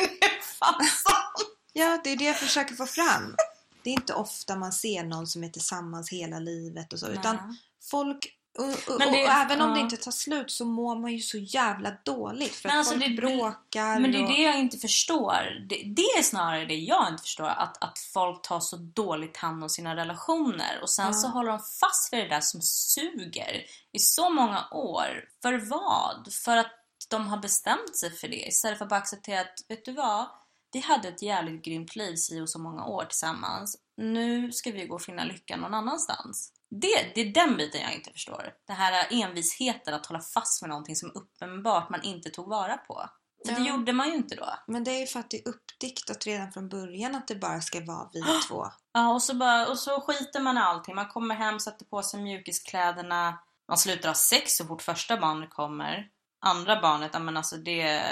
Fan 0.58 0.86
Ja, 1.72 2.00
det 2.04 2.10
är 2.10 2.16
det 2.16 2.24
jag 2.24 2.38
försöker 2.38 2.74
få 2.74 2.86
fram. 2.86 3.36
Det 3.82 3.90
är 3.90 3.94
inte 3.94 4.14
ofta 4.14 4.56
man 4.56 4.72
ser 4.72 5.04
någon 5.04 5.26
som 5.26 5.44
är 5.44 5.48
tillsammans 5.48 6.10
hela 6.10 6.38
livet 6.38 6.92
och 6.92 6.98
så, 6.98 7.08
utan 7.08 7.56
folk 7.90 8.37
Och, 8.58 8.64
och, 8.94 8.98
Men 8.98 9.12
det- 9.12 9.24
och 9.24 9.30
även 9.30 9.60
om 9.60 9.70
det 9.70 9.78
ja. 9.78 9.84
inte 9.84 9.96
tar 9.96 10.10
slut 10.10 10.50
så 10.50 10.64
mår 10.64 10.96
man 10.96 11.12
ju 11.12 11.20
så 11.20 11.38
jävla 11.38 11.90
dåligt 12.04 12.54
för 12.54 12.68
Men 12.68 12.76
att 12.76 12.78
alltså, 12.78 12.94
folk 12.94 13.06
det- 13.06 13.22
bråkar. 13.22 14.00
Men 14.00 14.12
det 14.12 14.18
är 14.18 14.22
och... 14.22 14.28
det 14.30 14.42
jag 14.42 14.58
inte 14.58 14.78
förstår. 14.78 15.66
Det, 15.68 15.82
det 15.96 16.02
är 16.02 16.22
snarare 16.22 16.64
det 16.64 16.74
jag 16.76 17.08
inte 17.08 17.22
förstår. 17.22 17.46
Att, 17.48 17.82
att 17.84 17.98
folk 17.98 18.42
tar 18.42 18.60
så 18.60 18.76
dåligt 18.76 19.36
hand 19.36 19.62
om 19.62 19.70
sina 19.70 19.96
relationer 19.96 20.78
och 20.82 20.90
sen 20.90 21.06
Ja. 21.06 21.12
så 21.12 21.28
håller 21.28 21.50
de 21.50 21.58
fast 21.80 22.12
vid 22.12 22.20
det 22.20 22.28
där 22.28 22.40
som 22.40 22.60
suger 22.62 23.64
i 23.92 23.98
så 23.98 24.30
många 24.30 24.68
år. 24.70 25.24
För 25.42 25.58
vad? 25.58 26.32
För 26.32 26.56
att 26.56 26.72
de 27.08 27.26
har 27.28 27.36
bestämt 27.38 27.96
sig 27.96 28.10
för 28.16 28.28
det 28.28 28.46
istället 28.48 28.78
för 28.78 28.84
att 28.84 28.88
bara 28.90 29.00
acceptera 29.00 29.40
att, 29.40 29.64
vet 29.68 29.84
du 29.84 29.92
vad? 29.92 30.26
Vi 30.72 30.80
hade 30.80 31.08
ett 31.08 31.22
jävligt 31.22 31.64
grymt 31.64 31.96
liv 31.96 32.16
i 32.32 32.40
och 32.40 32.48
så 32.48 32.58
många 32.58 32.84
år 32.84 33.04
tillsammans. 33.04 33.76
Nu 33.96 34.52
ska 34.52 34.70
vi 34.70 34.86
gå 34.86 34.94
och 34.94 35.02
finna 35.02 35.24
lyckan 35.24 35.60
någon 35.60 35.74
annanstans. 35.74 36.52
Det, 36.70 37.12
det 37.14 37.20
är 37.20 37.32
den 37.32 37.56
biten 37.56 37.80
jag 37.80 37.94
inte 37.94 38.12
förstår. 38.12 38.52
Den 38.66 38.76
här 38.76 39.06
envisheten 39.10 39.94
att 39.94 40.06
hålla 40.06 40.20
fast 40.20 40.62
vid 40.62 40.68
någonting 40.68 40.96
som 40.96 41.12
uppenbart 41.14 41.90
man 41.90 42.02
inte 42.02 42.30
tog 42.30 42.48
vara 42.48 42.76
på. 42.76 43.08
För 43.46 43.54
det 43.54 43.60
Ja. 43.60 43.68
gjorde 43.68 43.92
man 43.92 44.08
ju 44.08 44.14
inte 44.14 44.34
då. 44.36 44.54
Men 44.66 44.84
det 44.84 44.90
är 44.90 45.00
ju 45.00 45.06
för 45.06 45.20
att 45.20 45.30
det 45.30 45.36
är 45.36 45.48
uppdiktat 45.48 46.26
redan 46.26 46.52
från 46.52 46.68
början 46.68 47.14
att 47.14 47.28
det 47.28 47.34
bara 47.36 47.60
ska 47.60 47.84
vara 47.84 48.10
vi 48.12 48.22
två. 48.48 48.66
Ja, 48.92 49.12
och 49.14 49.22
så, 49.22 49.34
bara, 49.34 49.66
och 49.68 49.78
så 49.78 50.00
skiter 50.00 50.40
man 50.40 50.58
i 50.58 50.60
allting. 50.60 50.94
Man 50.94 51.08
kommer 51.08 51.34
hem, 51.34 51.60
sätter 51.60 51.84
på 51.84 52.02
sig 52.02 52.22
mjukiskläderna. 52.22 53.38
Man 53.68 53.78
slutar 53.78 54.08
ha 54.08 54.14
sex 54.14 54.56
så 54.56 54.64
fort 54.66 54.82
första 54.82 55.16
barnet 55.16 55.50
kommer. 55.50 56.08
Andra 56.40 56.80
barnet, 56.80 57.10
ja 57.12 57.18
men 57.18 57.36
alltså 57.36 57.56
det... 57.56 58.02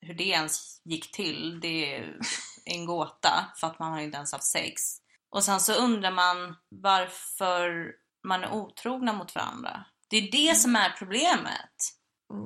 Hur 0.00 0.14
det 0.14 0.24
ens 0.24 0.80
gick 0.84 1.12
till, 1.12 1.60
det 1.60 1.96
är 1.96 2.18
en 2.64 2.86
gåta. 2.86 3.52
För 3.56 3.66
att 3.66 3.78
man 3.78 3.92
har 3.92 3.98
ju 3.98 4.04
inte 4.04 4.16
ens 4.16 4.32
haft 4.32 4.44
sex. 4.44 4.82
Och 5.30 5.44
sen 5.44 5.60
så 5.60 5.72
undrar 5.72 6.10
man 6.10 6.56
varför 6.68 7.92
man 8.28 8.44
är 8.44 8.52
otrogna 8.52 9.12
mot 9.12 9.34
varandra. 9.34 9.84
Det 10.08 10.16
är 10.16 10.30
det 10.32 10.54
som 10.54 10.76
är 10.76 10.90
problemet. 10.98 11.74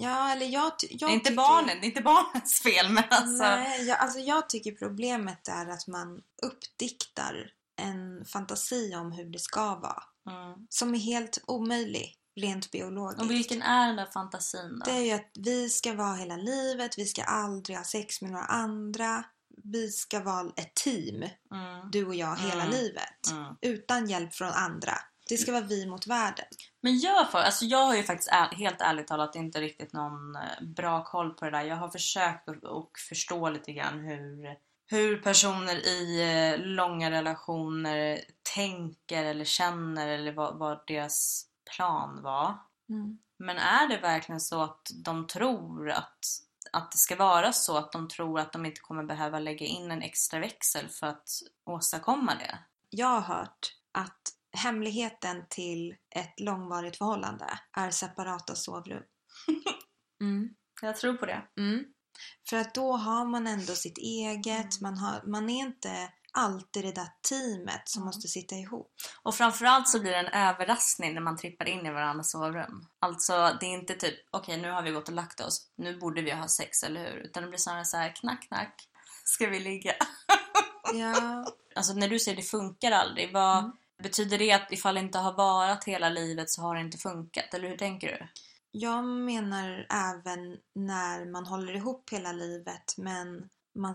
Ja, 0.01 0.33
eller 0.33 0.47
jag, 0.47 0.73
jag 0.91 1.09
det 1.09 1.13
är 1.13 1.15
inte 1.15 1.25
tycker- 1.31 1.37
barnen, 1.37 1.81
det 1.81 1.87
är 1.87 1.89
inte 1.89 2.03
barnens 2.03 2.61
fel 2.63 2.89
men 2.89 3.05
alltså... 3.11 3.45
Nej, 3.45 3.85
jag, 3.85 3.99
alltså 3.99 4.19
jag 4.19 4.49
tycker 4.49 4.73
problemet 4.73 5.49
är 5.49 5.67
att 5.67 5.87
man 5.87 6.21
uppdiktar 6.43 7.51
en 7.83 8.25
fantasi 8.25 8.95
om 8.95 9.13
hur 9.13 9.25
det 9.25 9.39
ska 9.39 9.75
vara. 9.75 10.03
Mm. 10.31 10.67
Som 10.69 10.95
är 10.95 10.99
helt 10.99 11.45
omöjlig, 11.47 12.17
rent 12.41 12.71
biologiskt. 12.71 13.23
Och 13.23 13.31
vilken 13.31 13.63
är 13.63 13.87
den 13.87 13.97
där 13.97 14.07
fantasin 14.07 14.79
då? 14.79 14.85
Det 14.85 14.97
är 14.97 15.03
ju 15.03 15.13
att 15.13 15.31
vi 15.39 15.69
ska 15.69 15.95
vara 15.95 16.15
hela 16.15 16.37
livet, 16.37 16.99
vi 16.99 17.07
ska 17.07 17.23
aldrig 17.23 17.77
ha 17.77 17.85
sex 17.85 18.23
med 18.23 18.31
några 18.31 18.45
andra. 18.45 19.25
Vi 19.65 19.89
ska 19.89 20.21
vara 20.21 20.53
ett 20.57 20.75
team, 20.75 21.23
Mm. 21.53 21.91
du 21.93 22.07
och 22.07 22.15
jag, 22.15 22.37
hela 22.37 22.63
Mm. 22.63 22.71
livet. 22.71 23.31
Mm. 23.31 23.57
Utan 23.61 24.07
hjälp 24.07 24.35
från 24.35 24.49
andra. 24.49 24.93
Det 25.29 25.37
ska 25.37 25.53
vara 25.53 25.65
vi 25.65 25.87
mot 25.87 26.07
världen. 26.07 26.45
Men 26.81 26.99
jag, 26.99 27.31
får, 27.31 27.39
alltså 27.39 27.65
jag 27.65 27.87
har 27.87 27.95
ju 27.95 28.03
faktiskt 28.03 28.29
är, 28.33 28.47
helt 28.57 28.81
ärligt 28.81 29.07
talat 29.07 29.37
inte 29.37 29.61
riktigt 29.61 29.93
någon 29.93 30.37
eh, 30.37 30.43
bra 30.77 31.05
koll 31.05 31.31
på 31.35 31.45
det 31.45 31.51
där. 31.51 31.63
Jag 31.63 31.77
har 31.77 31.89
försökt 31.89 32.49
att 32.49 32.65
och 32.65 32.91
förstå 33.09 33.51
lite 33.51 33.73
grann 33.73 33.99
hur, 33.99 34.57
hur 34.87 35.17
personer 35.23 35.87
i 35.87 36.23
eh, 36.53 36.59
långa 36.67 37.11
relationer 37.11 38.21
tänker 38.55 39.25
eller 39.25 39.45
känner 39.45 40.09
eller 40.09 40.33
vad, 40.33 40.59
vad 40.59 40.81
deras 40.87 41.47
plan 41.77 42.23
var. 42.23 42.59
Men 43.39 43.57
är 43.59 43.89
det 43.89 43.99
verkligen 43.99 44.41
så 44.41 44.63
att 44.63 44.91
de 45.05 45.27
tror 45.27 45.91
att, 45.91 46.19
att 46.73 46.93
det 46.93 46.99
ska 46.99 47.17
vara 47.17 47.53
så 47.53 47.77
att 47.77 47.93
de 47.93 48.09
tror 48.09 48.41
att 48.41 48.53
de 48.53 48.67
inte 48.67 48.81
kommer 48.81 49.05
behöva 49.05 49.39
lägga 49.39 49.67
in 49.67 49.91
en 49.91 50.03
extra 50.03 50.41
växel 50.41 50.89
för 50.89 51.07
att 51.07 51.29
åstadkomma 51.65 52.35
det? 52.35 52.59
Jag 52.91 53.21
har 53.21 53.37
hört 53.37 53.77
att 53.93 54.21
hemligheten 54.53 55.45
till 55.49 55.95
ett 56.11 56.41
långvarigt 56.41 56.97
förhållande 56.97 57.59
är 57.73 57.91
separata 57.91 58.55
sovrum. 58.55 59.03
mm. 60.21 60.55
Jag 60.83 60.97
tror 60.97 61.15
på 61.15 61.27
det. 61.27 61.43
Mm. 61.57 61.85
För 62.49 62.57
att 62.57 62.75
då 62.75 62.93
har 62.93 63.25
man 63.25 63.47
ändå 63.47 63.73
sitt 63.75 63.99
eget, 63.99 64.81
man, 64.81 64.99
har, 64.99 65.23
man 65.27 65.51
är 65.51 65.61
inte 65.61 66.13
alltid 66.35 66.85
det 66.85 66.93
där 66.93 67.09
teamet 67.29 67.89
som 67.89 68.05
måste 68.05 68.29
sitta 68.29 68.55
ihop. 68.55 68.93
Och 69.23 69.35
framförallt 69.35 69.89
så 69.89 70.01
blir 70.01 70.11
det 70.11 70.17
en 70.19 70.49
överraskning 70.49 71.15
när 71.15 71.21
man 71.21 71.37
trippar 71.37 71.69
in 71.69 71.87
i 71.87 71.91
varandras 71.91 72.31
sovrum. 72.31 72.87
Alltså 72.99 73.57
det 73.61 73.67
är 73.67 73.71
inte 73.71 73.95
typ, 73.95 74.15
okej 74.31 74.61
nu 74.61 74.71
har 74.71 74.83
vi 74.83 74.91
gått 74.91 75.09
och 75.09 75.15
lagt 75.15 75.41
oss, 75.41 75.67
nu 75.77 75.99
borde 75.99 76.23
vi 76.23 76.31
ha 76.31 76.49
sex, 76.49 76.83
eller 76.83 77.01
hur? 77.11 77.17
Utan 77.21 77.43
det 77.43 77.49
blir 77.49 77.59
snarare 77.59 77.85
så 77.85 77.97
här, 77.97 78.17
knack 78.17 78.49
knack, 78.49 78.89
ska 79.25 79.47
vi 79.47 79.61
ligga? 79.61 79.93
Ja, 80.95 81.47
Alltså 81.77 81.93
när 81.93 82.09
du 82.09 82.19
säger 82.19 82.37
det 82.37 82.43
funkar 82.43 82.93
aldrig, 82.93 83.33
vad 83.33 83.59
Mm. 83.59 83.73
betyder 84.03 84.39
det 84.39 84.53
att 84.53 84.73
ifall 84.73 84.95
det 84.95 85.01
inte 85.01 85.19
har 85.19 85.33
varit 85.33 85.85
hela 85.85 86.09
livet 86.09 86.51
så 86.51 86.63
har 86.63 86.75
det 86.75 86.81
inte 86.81 86.99
funkat? 86.99 87.55
Eller 87.55 87.69
hur 87.69 87.77
tänker 87.77 88.07
du? 88.09 88.29
jag 88.75 89.05
menar 89.05 89.87
även 89.91 90.57
när 90.75 91.25
man 91.33 91.47
håller 91.47 91.77
ihop 91.77 92.11
hela 92.13 92.33
livet 92.33 92.95
men 92.97 93.49
man 93.75 93.95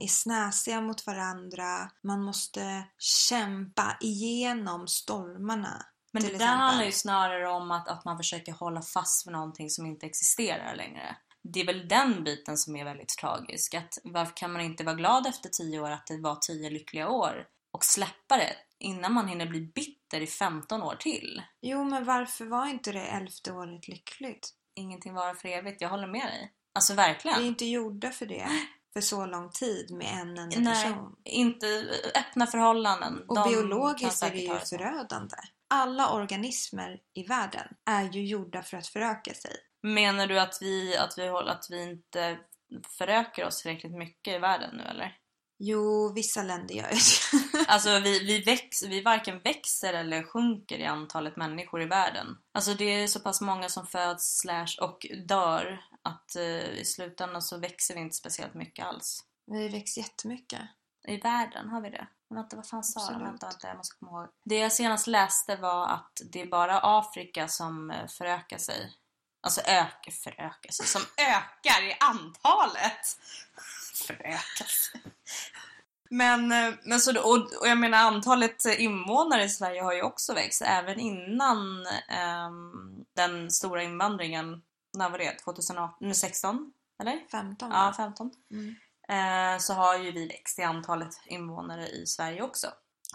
är 0.00 0.06
snäsiga 0.08 0.80
mot 0.80 1.06
varandra, 1.06 1.90
man 2.02 2.22
måste 2.22 2.84
kämpa 2.98 3.96
igenom 4.00 4.86
stormarna. 4.88 5.86
Men 6.12 6.22
det 6.22 6.38
där 6.38 6.46
handlar 6.46 6.84
ju 6.84 6.92
snarare 6.92 7.48
om 7.48 7.70
att, 7.70 7.88
att 7.88 8.04
man 8.04 8.16
försöker 8.16 8.52
hålla 8.52 8.82
fast 8.82 9.26
vid 9.26 9.32
någonting 9.32 9.70
som 9.70 9.86
inte 9.86 10.06
existerar 10.06 10.76
längre. 10.76 11.16
Det 11.42 11.60
är 11.60 11.66
väl 11.66 11.88
den 11.88 12.24
biten 12.24 12.58
som 12.58 12.76
är 12.76 12.84
väldigt 12.84 13.08
tragisk. 13.08 13.74
Att 13.74 13.98
varför 14.04 14.36
kan 14.36 14.52
man 14.52 14.62
inte 14.62 14.84
vara 14.84 14.94
glad 14.96 15.26
efter 15.26 15.48
tio 15.48 15.80
år 15.80 15.90
att 15.90 16.06
det 16.06 16.20
var 16.20 16.36
tio 16.36 16.70
lyckliga 16.70 17.08
år 17.08 17.46
och 17.72 17.84
släppa 17.84 18.36
det 18.36 18.56
innan 18.78 19.12
man 19.12 19.28
hinner 19.28 19.46
bli 19.46 19.60
bitter 19.60 20.20
i 20.20 20.26
15 20.26 20.82
år 20.82 20.96
till? 20.96 21.42
Jo, 21.60 21.84
men 21.84 22.04
varför 22.04 22.44
var 22.44 22.66
inte 22.66 22.92
det 22.92 23.06
elfte 23.06 23.52
året 23.52 23.88
lyckligt? 23.88 24.50
Ingenting 24.74 25.14
varar 25.14 25.34
för 25.34 25.48
evigt, 25.48 25.80
jag 25.80 25.88
håller 25.88 26.06
med 26.06 26.26
dig. 26.26 26.52
Alltså 26.74 26.92
Vi 26.94 27.00
är 27.00 27.08
verkligen. 27.08 27.44
inte 27.44 27.66
gjorda 27.66 28.10
för 28.10 28.26
det. 28.26 28.48
För 28.92 29.00
så 29.00 29.26
lång 29.26 29.50
tid 29.50 29.90
med 29.90 30.20
en 30.20 30.38
enda 30.38 30.60
Nej, 30.60 30.84
person. 30.84 31.16
inte 31.24 31.66
öppna 32.14 32.46
förhållanden. 32.46 33.22
Och 33.28 33.34
De 33.34 33.48
biologiskt 33.48 34.22
är 34.22 34.30
det 34.30 34.38
ju 34.38 34.58
förödande. 34.58 35.36
Alla 35.70 36.12
organismer 36.12 37.00
i 37.14 37.22
världen 37.22 37.66
är 37.90 38.04
ju 38.04 38.26
gjorda 38.26 38.62
för 38.62 38.76
att 38.76 38.86
föröka 38.86 39.34
sig. 39.34 39.56
Menar 39.82 40.26
du 40.26 40.40
att 40.40 40.58
vi, 40.60 40.96
att, 40.96 41.18
vi, 41.18 41.28
att 41.28 41.66
vi 41.70 41.82
inte 41.82 42.38
förökar 42.98 43.46
oss 43.46 43.62
tillräckligt 43.62 43.98
mycket 43.98 44.34
i 44.34 44.38
världen 44.38 44.76
nu 44.76 44.82
eller? 44.82 45.16
Jo, 45.58 46.12
vissa 46.14 46.42
länder 46.42 46.74
gör 46.74 46.90
det. 46.90 46.98
Alltså 47.68 47.98
vi, 47.98 48.18
vi, 48.18 48.40
väx, 48.40 48.82
vi 48.82 49.02
varken 49.02 49.40
växer 49.40 49.94
eller 49.94 50.22
sjunker 50.22 50.78
i 50.78 50.84
antalet 50.84 51.36
människor 51.36 51.82
i 51.82 51.86
världen. 51.86 52.26
Alltså 52.54 52.74
det 52.74 52.84
är 52.84 53.06
så 53.06 53.20
pass 53.20 53.40
många 53.40 53.68
som 53.68 53.86
föds 53.86 54.38
slash 54.38 54.76
och 54.80 55.06
dör 55.26 55.80
att 56.02 56.36
eh, 56.36 56.78
i 56.78 56.84
slutändan 56.84 57.42
så 57.42 57.58
växer 57.58 57.94
vi 57.94 58.00
inte 58.00 58.16
speciellt 58.16 58.54
mycket 58.54 58.86
alls. 58.86 59.24
Vi 59.46 59.68
växer 59.68 60.00
jättemycket. 60.00 60.60
I 61.08 61.16
världen 61.16 61.68
har 61.68 61.80
vi 61.80 61.90
det. 61.90 62.06
Vänta, 62.30 62.56
vad 62.56 62.66
fan 62.66 62.84
sa? 62.84 63.00
Absolut. 63.00 63.22
Vänta, 63.22 63.46
vänta, 63.46 63.68
jag 63.68 63.76
måste 63.76 63.96
komma 63.98 64.20
ihåg. 64.20 64.28
Det 64.44 64.58
jag 64.58 64.72
senast 64.72 65.06
läste 65.06 65.56
var 65.56 65.88
att 65.88 66.20
det 66.32 66.42
är 66.42 66.46
bara 66.46 66.80
Afrika 66.82 67.48
som 67.48 67.90
eh, 67.90 68.06
förökar 68.06 68.58
sig. 68.58 68.96
Alltså 69.40 69.60
ökar, 69.60 70.12
förökar 70.12 70.72
sig, 70.72 70.86
som 70.86 71.02
ökar 71.16 71.82
i 71.82 71.96
antalet. 72.00 73.18
Förökar 73.94 74.64
sig. 74.64 75.00
Men, 76.10 76.52
eh, 76.52 76.74
men 76.82 77.00
så, 77.00 77.20
och, 77.20 77.36
och 77.36 77.68
jag 77.68 77.78
menar 77.78 77.98
antalet 77.98 78.64
invånare 78.64 79.44
i 79.44 79.48
Sverige 79.48 79.82
har 79.82 79.92
ju 79.92 80.02
också 80.02 80.34
växt 80.34 80.62
även 80.62 81.00
innan 81.00 81.86
ehm, 82.08 83.04
den 83.16 83.50
stora 83.50 83.82
invandringen. 83.82 84.62
När 84.92 85.10
var 85.10 85.18
det? 85.18 85.38
2016? 85.38 86.72
Eller? 87.00 87.20
15 87.30 87.70
Ja, 87.70 87.76
va? 87.76 87.92
15 87.96 88.30
Mm. 88.50 88.74
eh, 89.08 89.58
så 89.58 89.74
har 89.74 89.98
ju 89.98 90.12
vi 90.12 90.28
växt 90.28 90.58
i 90.58 90.62
antalet 90.62 91.20
invånare 91.26 91.88
i 91.88 92.06
Sverige 92.06 92.42
också. 92.42 92.66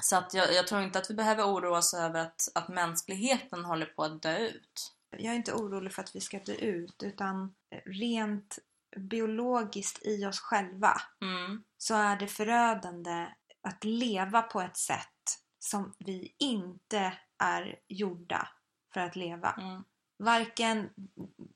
Så 0.02 0.16
att 0.16 0.34
jag, 0.34 0.54
jag 0.54 0.68
tror 0.68 0.82
inte 0.82 1.00
att 1.00 1.10
vi 1.10 1.14
behöver 1.14 1.44
oroa 1.44 1.78
oss 1.78 1.94
över 1.94 2.20
att, 2.22 2.48
att 2.56 2.68
mänskligheten 2.68 3.66
håller 3.66 3.86
på 3.86 4.04
att 4.04 4.22
dö 4.22 4.38
ut. 4.38 4.94
Jag 5.18 5.26
är 5.34 5.36
inte 5.36 5.54
orolig 5.54 5.94
för 5.94 6.02
att 6.04 6.16
vi 6.16 6.22
ska 6.22 6.40
dö 6.40 6.54
ut 6.54 7.04
utan 7.04 7.56
rent 7.86 8.60
biologiskt 8.98 10.06
i 10.06 10.26
oss 10.26 10.40
själva 10.40 11.02
Mm. 11.22 11.64
så 11.78 11.96
är 11.96 12.16
det 12.16 12.28
förödande 12.28 13.28
att 13.62 13.84
leva 13.84 14.42
på 14.42 14.62
ett 14.62 14.78
sätt 14.78 15.40
som 15.60 15.94
vi 16.00 16.36
inte 16.40 17.14
är 17.38 17.80
gjorda 17.88 18.48
för 18.94 19.00
att 19.02 19.16
leva. 19.16 19.52
Mm. 19.52 19.84
Varken 20.24 20.90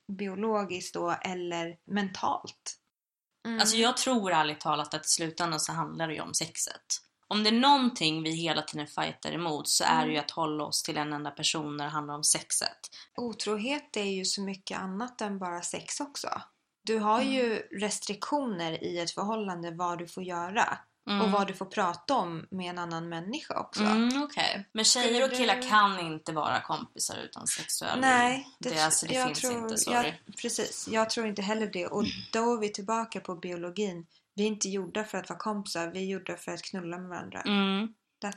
biologiskt 0.07 0.93
då 0.93 1.11
eller 1.21 1.75
mentalt. 1.85 2.77
Mm. 3.45 3.59
Alltså 3.59 3.77
jag 3.77 3.97
tror 3.97 4.31
ärligt 4.31 4.59
talat 4.59 4.93
att 4.93 5.05
i 5.05 5.09
slutändan 5.09 5.59
så 5.59 5.71
handlar 5.71 6.07
det 6.07 6.13
ju 6.13 6.21
om 6.21 6.33
sexet. 6.33 6.81
Om 7.27 7.43
det 7.43 7.49
är 7.49 7.59
någonting 7.59 8.23
vi 8.23 8.31
hela 8.31 8.61
tiden 8.61 8.87
fightar 8.87 9.31
emot 9.31 9.67
så 9.67 9.83
är 9.83 10.01
det 10.01 10.07
ju 10.07 10.13
Mm. 10.13 10.23
att 10.25 10.31
hålla 10.31 10.63
oss 10.63 10.83
till 10.83 10.97
en 10.97 11.13
enda 11.13 11.31
person 11.31 11.77
när 11.77 11.83
det 11.85 11.91
handlar 11.91 12.15
om 12.15 12.23
sexet. 12.23 12.77
Otrohet 13.17 13.97
är 13.97 14.03
ju 14.03 14.25
så 14.25 14.41
mycket 14.41 14.79
annat 14.79 15.21
än 15.21 15.39
bara 15.39 15.61
sex 15.61 15.99
också. 15.99 16.41
Du 16.83 16.99
har 16.99 17.21
Mm. 17.21 17.33
ju 17.33 17.55
restriktioner 17.55 18.83
i 18.83 18.99
ett 18.99 19.11
förhållande 19.11 19.71
vad 19.71 19.99
du 19.99 20.07
får 20.07 20.23
göra. 20.23 20.77
Mm. 21.07 21.21
och 21.21 21.31
vad 21.31 21.47
du 21.47 21.53
får 21.53 21.65
prata 21.65 22.15
om 22.15 22.47
med 22.51 22.69
en 22.69 22.79
annan 22.79 23.09
människa 23.09 23.59
också. 23.59 23.83
Mm, 23.83 24.23
okej. 24.23 24.67
Men 24.71 24.85
tjejer 24.85 25.23
och 25.23 25.37
killar 25.37 25.69
kan 25.69 25.99
inte 25.99 26.31
vara 26.31 26.61
kompisar 26.61 27.17
utan 27.17 27.47
sexuell... 27.47 27.99
Nej, 27.99 28.47
det, 28.59 28.79
alltså, 28.79 29.05
det 29.05 29.13
jag 29.13 29.27
finns 29.27 29.41
tror, 29.41 29.57
inte. 29.57 29.77
Sorry. 29.77 30.13
Jag, 30.25 30.35
precis, 30.41 30.87
jag 30.91 31.09
tror 31.09 31.27
inte 31.27 31.41
heller 31.41 31.67
det. 31.67 31.87
Och 31.87 32.03
då 32.33 32.53
är 32.53 32.59
vi 32.59 32.69
tillbaka 32.69 33.19
på 33.19 33.35
biologin. 33.35 34.07
Vi 34.35 34.43
är 34.43 34.47
inte 34.47 34.69
gjorda 34.69 35.03
för 35.03 35.17
att 35.17 35.29
vara 35.29 35.39
kompisar, 35.39 35.87
vi 35.87 35.99
är 35.99 36.05
gjorda 36.05 36.37
för 36.37 36.51
att 36.51 36.61
knulla 36.61 36.97
med 36.97 37.09
varandra. 37.09 37.41
Mm. 37.41 37.87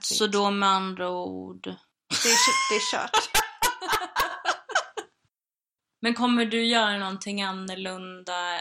Så 0.00 0.24
it. 0.24 0.32
då 0.32 0.50
med 0.50 0.68
andra 0.68 1.10
ord... 1.10 1.62
Det 1.62 2.28
är, 2.28 2.70
det 2.70 2.76
är 2.76 2.92
kört. 2.92 3.30
Men 6.02 6.14
kommer 6.14 6.44
du 6.44 6.64
göra 6.64 6.98
någonting 6.98 7.42
annorlunda? 7.42 8.58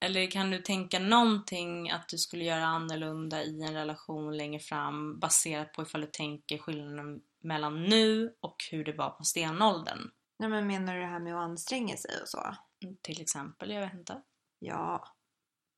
Eller 0.00 0.30
kan 0.30 0.50
du 0.50 0.58
tänka 0.58 0.98
någonting 0.98 1.90
att 1.90 2.08
du 2.08 2.18
skulle 2.18 2.44
göra 2.44 2.64
annorlunda 2.64 3.42
i 3.42 3.62
en 3.62 3.74
relation 3.74 4.36
längre 4.36 4.60
fram 4.60 5.18
baserat 5.18 5.72
på 5.72 5.82
ifall 5.82 6.00
du 6.00 6.06
tänker 6.06 6.58
skillnaden 6.58 7.20
mellan 7.40 7.84
nu 7.84 8.34
och 8.40 8.56
hur 8.70 8.84
det 8.84 8.92
var 8.92 9.10
på 9.10 9.24
stenåldern? 9.24 10.10
Nej, 10.38 10.48
men 10.48 10.66
menar 10.66 10.94
du 10.94 11.00
det 11.00 11.06
här 11.06 11.20
med 11.20 11.34
att 11.34 11.44
anstränga 11.44 11.96
sig 11.96 12.10
och 12.22 12.28
så? 12.28 12.54
Till 13.02 13.20
exempel, 13.20 13.70
jag 13.70 13.80
vet 13.80 13.94
inte. 13.94 14.22
Ja. 14.58 15.04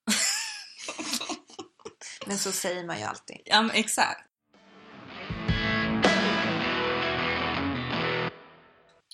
men 2.27 2.39
så 2.39 2.53
säger 2.53 2.87
man 2.87 2.99
ju 2.99 3.05
alltid. 3.05 3.41
Ja 3.45 3.63
men 3.63 3.71
exakt. 3.71 4.27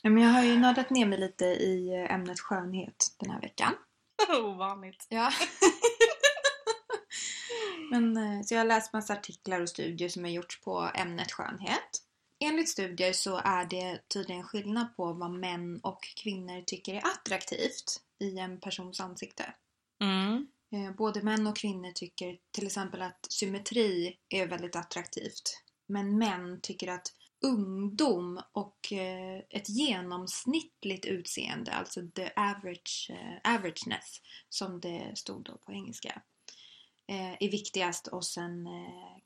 Ja, 0.02 0.10
men 0.10 0.22
jag 0.22 0.30
har 0.30 0.42
ju 0.42 0.58
nördat 0.58 0.90
ner 0.90 1.06
mig 1.06 1.18
lite 1.18 1.44
i 1.44 1.94
eh, 1.94 2.14
ämnet 2.14 2.40
skönhet 2.40 3.14
den 3.18 3.30
här 3.30 3.40
veckan. 3.40 3.74
Ovanligt. 4.28 5.06
Ja. 5.08 5.32
Men, 7.90 8.16
eh, 8.16 8.42
så 8.42 8.54
jag 8.54 8.60
har 8.60 8.66
läst 8.66 8.92
massa 8.92 9.12
artiklar 9.12 9.60
och 9.60 9.68
studier 9.68 10.08
som 10.08 10.24
har 10.24 10.30
gjorts 10.30 10.60
på 10.60 10.90
ämnet 10.94 11.32
skönhet. 11.32 12.02
Enligt 12.44 12.68
studier 12.68 13.12
så 13.12 13.36
är 13.44 13.64
det 13.64 14.08
tydligen 14.08 14.42
skillnad 14.42 14.96
på 14.96 15.12
vad 15.12 15.30
män 15.30 15.80
och 15.82 16.02
kvinnor 16.22 16.62
tycker 16.66 16.94
är 16.94 17.02
attraktivt 17.06 18.00
i 18.20 18.38
en 18.38 18.60
persons 18.60 19.00
ansikte. 19.00 19.54
Mm. 20.02 20.46
Eh, 20.74 20.96
Både 20.96 21.22
män 21.22 21.46
och 21.46 21.56
kvinnor 21.56 21.92
tycker 21.92 22.38
till 22.50 22.66
exempel 22.66 23.02
att 23.02 23.26
symmetri 23.28 24.16
är 24.28 24.46
väldigt 24.46 24.76
attraktivt. 24.76 25.62
Men 25.88 26.18
män 26.18 26.60
tycker 26.62 26.88
att 26.88 27.12
ungdom 27.44 28.40
och 28.52 28.92
eh, 28.92 29.38
ett 29.50 29.68
genomsnittligt 29.68 31.04
utseende, 31.04 31.72
alltså 31.72 32.00
the 32.14 32.30
average, 32.36 33.10
eh, 33.10 33.54
averageness, 33.54 34.20
som 34.48 34.80
det 34.80 35.18
stod 35.18 35.44
då 35.44 35.58
på 35.58 35.72
engelska, 35.72 36.22
eh, 37.08 37.32
är 37.32 37.50
viktigast 37.50 38.06
hos 38.06 38.36
en 38.36 38.68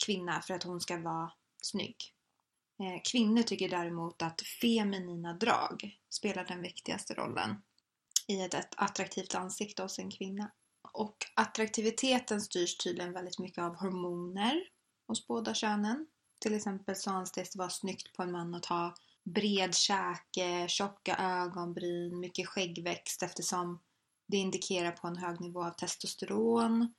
kvinna 0.06 0.42
för 0.42 0.54
att 0.54 0.62
hon 0.62 0.80
ska 0.80 0.98
vara 0.98 1.32
snygg. 1.62 1.96
Kvinnor 3.10 3.42
tycker 3.42 3.68
däremot 3.68 4.22
att 4.22 4.42
feminina 4.60 5.32
drag 5.32 5.98
spelar 6.10 6.44
den 6.44 6.62
viktigaste 6.62 7.14
rollen 7.14 7.62
i 8.26 8.40
ett 8.40 8.54
attraktivt 8.76 9.34
ansikte 9.34 9.82
hos 9.82 9.98
en 9.98 10.10
kvinna. 10.10 10.52
Och 10.92 11.16
attraktiviteten 11.34 12.40
styrs 12.40 12.76
tydligen 12.76 13.12
väldigt 13.12 13.38
mycket 13.38 13.64
av 13.64 13.76
hormoner 13.76 14.62
hos 15.06 15.26
båda 15.26 15.54
könen. 15.54 16.06
Till 16.40 16.54
exempel 16.54 16.96
så 16.96 17.10
anses 17.10 17.50
det 17.50 17.58
vara 17.58 17.70
snyggt 17.70 18.12
på 18.16 18.22
en 18.22 18.32
man 18.32 18.54
att 18.54 18.66
ha 18.66 18.94
bred 19.24 19.74
käke, 19.74 20.68
tjocka 20.68 21.16
ögonbryn, 21.16 22.20
mycket 22.20 22.48
skäggväxt 22.48 23.22
eftersom 23.22 23.80
det 24.28 24.36
indikerar 24.36 24.92
på 24.92 25.06
en 25.06 25.16
hög 25.16 25.40
nivå 25.40 25.64
av 25.64 25.70
testosteron 25.70 26.94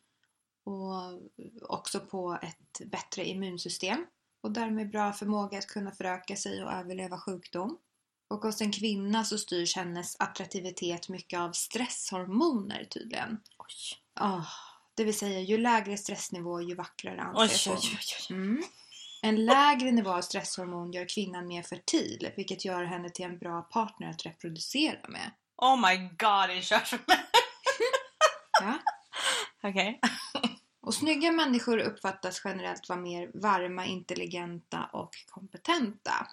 och 0.63 1.21
också 1.61 1.99
på 1.99 2.39
ett 2.41 2.89
bättre 2.91 3.25
immunsystem 3.25 4.05
och 4.41 4.51
därmed 4.51 4.89
bra 4.89 5.13
förmåga 5.13 5.57
att 5.57 5.67
kunna 5.67 5.91
föröka 5.91 6.35
sig 6.35 6.63
och 6.63 6.71
överleva 6.71 7.17
sjukdom. 7.19 7.77
Och 8.27 8.43
hos 8.43 8.61
en 8.61 8.71
kvinna 8.71 9.23
så 9.23 9.37
styrs 9.37 9.75
hennes 9.75 10.15
attraktivitet 10.19 11.09
mycket 11.09 11.39
av 11.39 11.51
stresshormoner 11.51 12.85
tydligen. 12.85 13.39
Oj. 13.57 14.01
Ah, 14.13 14.45
det 14.95 15.03
vill 15.03 15.17
säga 15.17 15.39
ju 15.39 15.57
lägre 15.57 15.97
stressnivå 15.97 16.61
ju 16.61 16.75
vackrare 16.75 17.21
anses 17.21 17.67
Oj, 17.67 17.73
hon. 17.73 17.77
oj, 17.83 17.97
oj, 17.99 18.15
oj. 18.29 18.35
Mm. 18.35 18.63
En 19.21 19.45
lägre 19.45 19.91
nivå 19.91 20.09
av 20.09 20.21
stresshormon 20.21 20.91
gör 20.91 21.09
kvinnan 21.09 21.47
mer 21.47 21.63
fertil 21.63 22.31
vilket 22.37 22.65
gör 22.65 22.83
henne 22.83 23.09
till 23.09 23.25
en 23.25 23.37
bra 23.37 23.61
partner 23.61 24.09
att 24.09 24.25
reproducera 24.25 25.09
med. 25.09 25.31
Oh 25.57 25.75
my 25.75 25.97
god, 25.97 26.49
det 26.49 26.57
är 26.57 26.61
kört 26.61 26.87
för 26.87 26.97
mig. 26.97 27.17
Ja? 28.61 28.77
Okej. 29.63 29.99
Och 30.81 30.93
snygga 30.93 31.31
människor 31.31 31.77
uppfattas 31.77 32.41
generellt 32.43 32.89
vara 32.89 32.99
mer 32.99 33.31
varma, 33.33 33.85
intelligenta 33.85 34.89
och 34.93 35.09
kompetenta. 35.27 36.27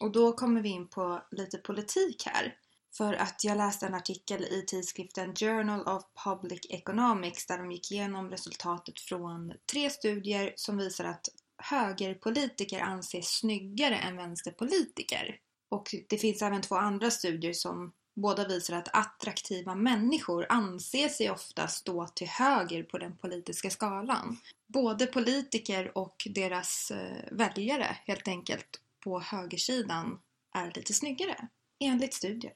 Och 0.00 0.12
då 0.12 0.32
kommer 0.32 0.60
vi 0.60 0.68
in 0.68 0.88
på 0.88 1.22
lite 1.30 1.58
politik 1.58 2.26
här. 2.26 2.54
För 2.96 3.14
att 3.14 3.44
jag 3.44 3.56
läste 3.56 3.86
en 3.86 3.94
artikel 3.94 4.42
i 4.42 4.64
tidskriften 4.66 5.34
Journal 5.34 5.88
of 5.88 6.02
Public 6.24 6.60
Economics 6.70 7.46
där 7.46 7.58
de 7.58 7.72
gick 7.72 7.92
igenom 7.92 8.30
resultatet 8.30 9.00
från 9.00 9.52
tre 9.72 9.90
studier 9.90 10.52
som 10.56 10.76
visar 10.76 11.04
att 11.04 11.28
högerpolitiker 11.58 12.80
anses 12.80 13.38
snyggare 13.38 13.96
än 13.96 14.16
vänsterpolitiker. 14.16 15.38
Och 15.68 15.94
det 16.08 16.18
finns 16.18 16.42
även 16.42 16.62
två 16.62 16.74
andra 16.74 17.10
studier 17.10 17.52
som 17.52 17.92
båda 18.16 18.48
visar 18.48 18.76
att 18.76 18.88
attraktiva 18.92 19.74
människor 19.74 20.46
anser 20.48 21.08
sig 21.08 21.30
ofta 21.30 21.68
stå 21.68 22.06
till 22.06 22.28
höger 22.28 22.82
på 22.82 22.98
den 22.98 23.16
politiska 23.16 23.70
skalan. 23.70 24.38
Både 24.66 25.06
politiker 25.06 25.98
och 25.98 26.28
deras 26.34 26.90
eh, 26.90 27.24
väljare 27.30 27.96
helt 28.06 28.28
enkelt 28.28 28.80
på 29.04 29.20
högersidan 29.20 30.18
är 30.54 30.72
lite 30.74 30.94
snyggare, 30.94 31.48
enligt 31.80 32.14
studier. 32.14 32.52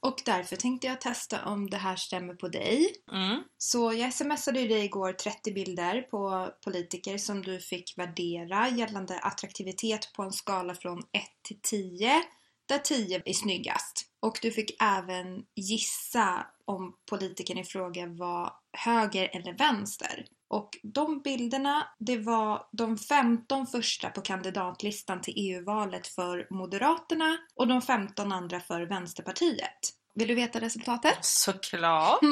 Och 0.00 0.22
därför 0.24 0.56
tänkte 0.56 0.86
jag 0.86 1.00
testa 1.00 1.44
om 1.44 1.70
det 1.70 1.76
här 1.76 1.96
stämmer 1.96 2.34
på 2.34 2.48
dig. 2.48 2.86
Mm. 3.12 3.42
Så 3.58 3.92
jag 3.92 4.14
smsade 4.14 4.60
ju 4.60 4.68
dig 4.68 4.84
igår 4.84 5.12
30 5.12 5.52
bilder 5.52 6.02
på 6.02 6.50
politiker 6.64 7.18
som 7.18 7.42
du 7.42 7.60
fick 7.60 7.98
värdera 7.98 8.68
gällande 8.68 9.18
attraktivitet 9.18 10.12
på 10.12 10.22
en 10.22 10.32
skala 10.32 10.74
från 10.74 10.98
1 10.98 11.04
till 11.42 11.60
10 11.62 12.22
där 12.68 12.78
10 12.78 13.22
är 13.24 13.32
snyggast. 13.32 14.04
Och 14.20 14.38
du 14.42 14.50
fick 14.50 14.82
även 14.82 15.44
gissa 15.56 16.46
om 16.64 16.94
politikern 17.10 17.58
i 17.58 17.64
fråga 17.64 18.06
var 18.06 18.52
höger 18.72 19.30
eller 19.32 19.58
vänster. 19.58 20.26
Och 20.48 20.78
de 20.82 21.22
bilderna, 21.22 21.86
det 21.98 22.18
var 22.18 22.66
de 22.72 22.98
15 22.98 23.66
första 23.66 24.10
på 24.10 24.20
kandidatlistan 24.20 25.20
till 25.20 25.34
EU-valet 25.36 26.06
för 26.06 26.46
Moderaterna 26.50 27.38
och 27.54 27.68
de 27.68 27.82
15 27.82 28.32
andra 28.32 28.60
för 28.60 28.82
Vänsterpartiet. 28.82 29.78
Vill 30.14 30.28
du 30.28 30.34
veta 30.34 30.60
resultatet? 30.60 31.18
Såklart. 31.24 32.20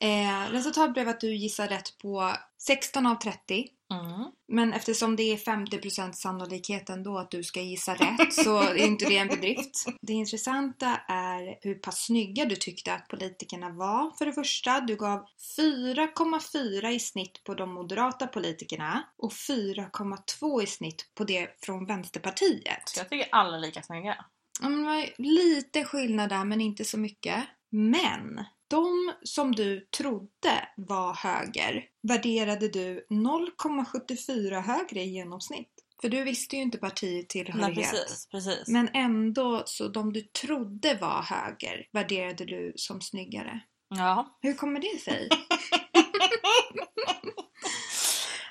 Eh, 0.00 0.50
resultatet 0.50 0.92
blev 0.92 1.08
att 1.08 1.20
du 1.20 1.34
gissade 1.34 1.74
rätt 1.74 1.98
på 1.98 2.32
16 2.58 3.06
av 3.06 3.14
30. 3.14 3.68
Mm. 4.00 4.30
Men 4.48 4.72
eftersom 4.72 5.16
det 5.16 5.22
är 5.22 5.36
50% 5.36 6.12
sannolikhet 6.12 6.90
ändå 6.90 7.18
att 7.18 7.30
du 7.30 7.44
ska 7.44 7.60
gissa 7.60 7.94
rätt 7.94 8.34
så 8.34 8.60
är 8.60 8.74
inte 8.74 9.04
det 9.04 9.16
en 9.16 9.28
bedrift. 9.28 9.86
Det 10.00 10.12
intressanta 10.12 10.96
är 11.08 11.58
hur 11.60 11.74
pass 11.74 12.04
snygga 12.04 12.44
du 12.44 12.56
tyckte 12.56 12.94
att 12.94 13.08
politikerna 13.08 13.70
var. 13.70 14.10
För 14.18 14.26
det 14.26 14.32
första, 14.32 14.80
du 14.80 14.96
gav 14.96 15.26
4,4 15.58 16.88
i 16.88 17.00
snitt 17.00 17.44
på 17.44 17.54
de 17.54 17.74
moderata 17.74 18.26
politikerna 18.26 19.04
och 19.18 19.32
4,2 19.32 20.62
i 20.62 20.66
snitt 20.66 21.10
på 21.14 21.24
det 21.24 21.48
från 21.62 21.86
Vänsterpartiet. 21.86 22.94
Jag 22.96 23.08
tycker 23.08 23.28
alla 23.32 23.56
är 23.56 23.60
lika 23.60 23.82
snygga. 23.82 24.24
Ja, 24.62 24.68
men 24.68 24.80
det 24.80 24.86
var 24.86 25.08
lite 25.18 25.84
skillnad 25.84 26.28
där 26.28 26.44
men 26.44 26.60
inte 26.60 26.84
så 26.84 26.98
mycket. 26.98 27.44
Men 27.70 28.44
de 28.74 29.12
som 29.22 29.54
du 29.54 29.80
trodde 29.80 30.68
var 30.76 31.14
höger 31.14 31.84
värderade 32.08 32.68
du 32.68 33.06
0,74 33.10 34.60
högre 34.60 35.00
i 35.00 35.08
genomsnitt. 35.08 35.70
För 36.02 36.08
du 36.08 36.24
visste 36.24 36.56
ju 36.56 36.62
inte 36.62 36.78
Nej, 36.82 36.90
partitillhörighet. 36.90 37.90
precis, 37.90 38.28
precis. 38.30 38.68
Men 38.68 38.88
ändå, 38.94 39.62
så 39.66 39.88
de 39.88 40.12
du 40.12 40.20
trodde 40.20 40.94
var 40.94 41.22
höger 41.22 41.86
värderade 41.92 42.44
du 42.44 42.72
som 42.76 43.00
snyggare. 43.00 43.60
Ja. 43.88 44.38
Hur 44.40 44.54
kommer 44.54 44.80
det 44.80 45.00
sig? 45.00 45.28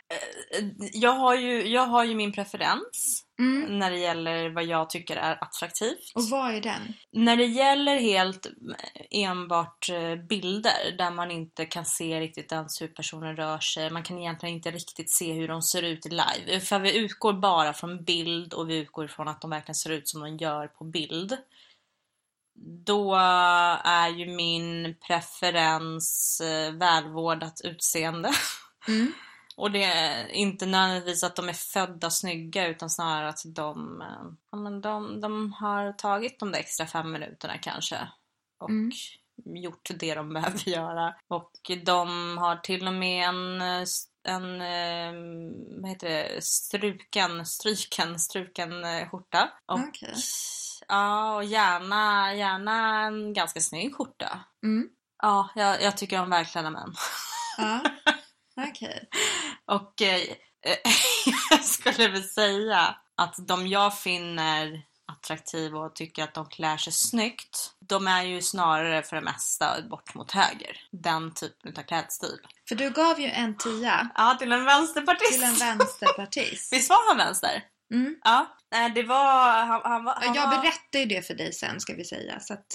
Eh, 0.09 0.17
Jag 0.93 1.11
har, 1.11 1.35
ju, 1.35 1.67
jag 1.67 1.85
har 1.85 2.03
ju 2.03 2.15
min 2.15 2.31
preferens 2.31 3.23
Mm. 3.39 3.79
när 3.79 3.91
det 3.91 3.97
gäller 3.97 4.49
vad 4.49 4.63
jag 4.63 4.89
tycker 4.89 5.15
är 5.15 5.43
attraktivt. 5.43 6.11
Och 6.15 6.23
vad 6.23 6.55
är 6.55 6.61
den? 6.61 6.93
När 7.11 7.37
det 7.37 7.45
gäller 7.45 7.99
helt 7.99 8.47
enbart 9.11 9.89
eh, 9.89 10.15
bilder 10.15 10.97
där 10.97 11.11
man 11.11 11.31
inte 11.31 11.65
kan 11.65 11.85
se 11.85 12.19
riktigt 12.19 12.51
ens 12.51 12.81
hur 12.81 12.87
personen 12.87 13.35
rör 13.35 13.59
sig, 13.59 13.89
man 13.89 14.03
kan 14.03 14.17
egentligen 14.17 14.55
inte 14.55 14.71
riktigt 14.71 15.11
se 15.11 15.33
hur 15.33 15.47
de 15.47 15.61
ser 15.61 15.81
ut 15.81 16.05
i 16.05 16.09
live. 16.09 16.59
För 16.59 16.79
vi 16.79 16.97
utgår 16.97 17.33
bara 17.33 17.73
från 17.73 18.03
bild 18.03 18.53
och 18.53 18.69
vi 18.69 18.77
utgår 18.77 19.07
från 19.07 19.27
att 19.27 19.41
de 19.41 19.49
verkligen 19.49 19.75
ser 19.75 19.89
ut 19.89 20.09
som 20.09 20.21
de 20.21 20.37
gör 20.37 20.67
på 20.67 20.83
bild. 20.83 21.37
Då 22.85 23.15
är 23.83 24.09
ju 24.09 24.25
min 24.35 24.95
preferens 25.07 26.41
eh, 26.41 26.73
välvårdat 26.73 27.61
utseende. 27.63 28.31
Mm. 28.87 29.13
Och 29.57 29.71
det 29.71 29.83
är 29.83 30.27
inte 30.27 30.65
nödvändigtvis 30.65 31.23
att 31.23 31.35
de 31.35 31.49
är 31.49 31.53
födda 31.53 32.09
snygga 32.09 32.67
utan 32.67 32.89
snarare 32.89 33.29
att 33.29 33.41
de, 33.45 34.01
eh, 34.01 34.07
ja, 34.51 34.57
men 34.57 34.81
de, 34.81 35.21
de 35.21 35.53
har 35.53 35.91
tagit 35.93 36.39
de 36.39 36.51
där 36.51 36.59
extra 36.59 36.85
fem 36.87 37.11
minuterna 37.11 37.57
kanske. 37.57 38.07
Och 38.59 38.69
Mm. 38.69 38.91
gjort 39.45 39.89
det 39.99 40.15
de 40.15 40.29
behöver 40.33 40.69
göra. 40.69 41.15
Och 41.27 41.51
de 41.85 42.37
har 42.37 42.55
till 42.55 42.87
och 42.87 42.93
med 42.93 43.29
en, 43.29 43.61
en 44.27 44.61
eh, 44.61 45.13
vad 45.81 45.89
heter 45.89 46.09
det, 46.09 46.43
struken, 46.43 47.45
stryken, 47.45 48.19
struken 48.19 48.83
eh, 48.83 49.09
skjorta. 49.09 49.49
Och, 49.65 49.79
Okej. 49.79 50.13
Ja, 50.87 51.35
och 51.35 51.43
gärna, 51.43 52.33
gärna 52.33 53.01
en 53.01 53.33
ganska 53.33 53.61
snygg 53.61 53.95
skjorta. 53.95 54.39
Mm. 54.63 54.89
Ja, 55.21 55.49
jag, 55.55 55.81
jag 55.81 55.97
tycker 55.97 56.21
om 56.21 56.29
välklädda 56.29 56.69
män. 56.69 56.93
Ja. 57.57 57.79
Okej. 58.61 59.09
Och 59.65 60.01
eh, 60.01 60.21
jag 61.49 61.63
skulle 61.63 62.07
väl 62.07 62.23
säga 62.23 62.95
att 63.17 63.35
de 63.47 63.67
jag 63.67 63.99
finner 63.99 64.81
attraktiva 65.11 65.79
och 65.79 65.95
tycker 65.95 66.23
att 66.23 66.33
de 66.33 66.45
klär 66.49 66.77
sig 66.77 66.93
snyggt, 66.93 67.73
de 67.79 68.07
är 68.07 68.23
ju 68.23 68.41
snarare 68.41 69.03
för 69.03 69.15
det 69.15 69.21
mesta 69.21 69.81
bort 69.89 70.15
mot 70.15 70.31
höger. 70.31 70.81
Den 70.91 71.33
typen 71.33 71.73
av 71.77 71.81
klädstil. 71.83 72.37
För 72.69 72.75
du 72.75 72.89
gav 72.89 73.19
ju 73.19 73.27
en 73.29 73.57
tia 73.57 74.09
Ja, 74.15 74.35
till 74.39 74.51
en 74.51 74.65
vänsterpartist! 74.65 75.31
till 75.33 75.43
en 75.43 75.55
vänsterpartist. 75.77 76.73
Visst 76.73 76.89
var 76.89 77.07
han 77.09 77.17
vänster? 77.17 77.63
Mm. 77.93 78.15
Ja. 78.23 78.57
Nej, 78.71 78.89
det 78.89 79.03
var... 79.03 79.51
Han, 79.65 79.81
han 79.83 80.07
han 80.07 80.35
Jag 80.35 80.49
var... 80.49 80.61
berättade 80.61 80.99
ju 80.99 81.05
det 81.05 81.27
för 81.27 81.33
dig 81.33 81.53
sen 81.53 81.79
ska 81.79 81.93
vi 81.93 82.05
säga. 82.05 82.39
Så 82.39 82.53
att 82.53 82.65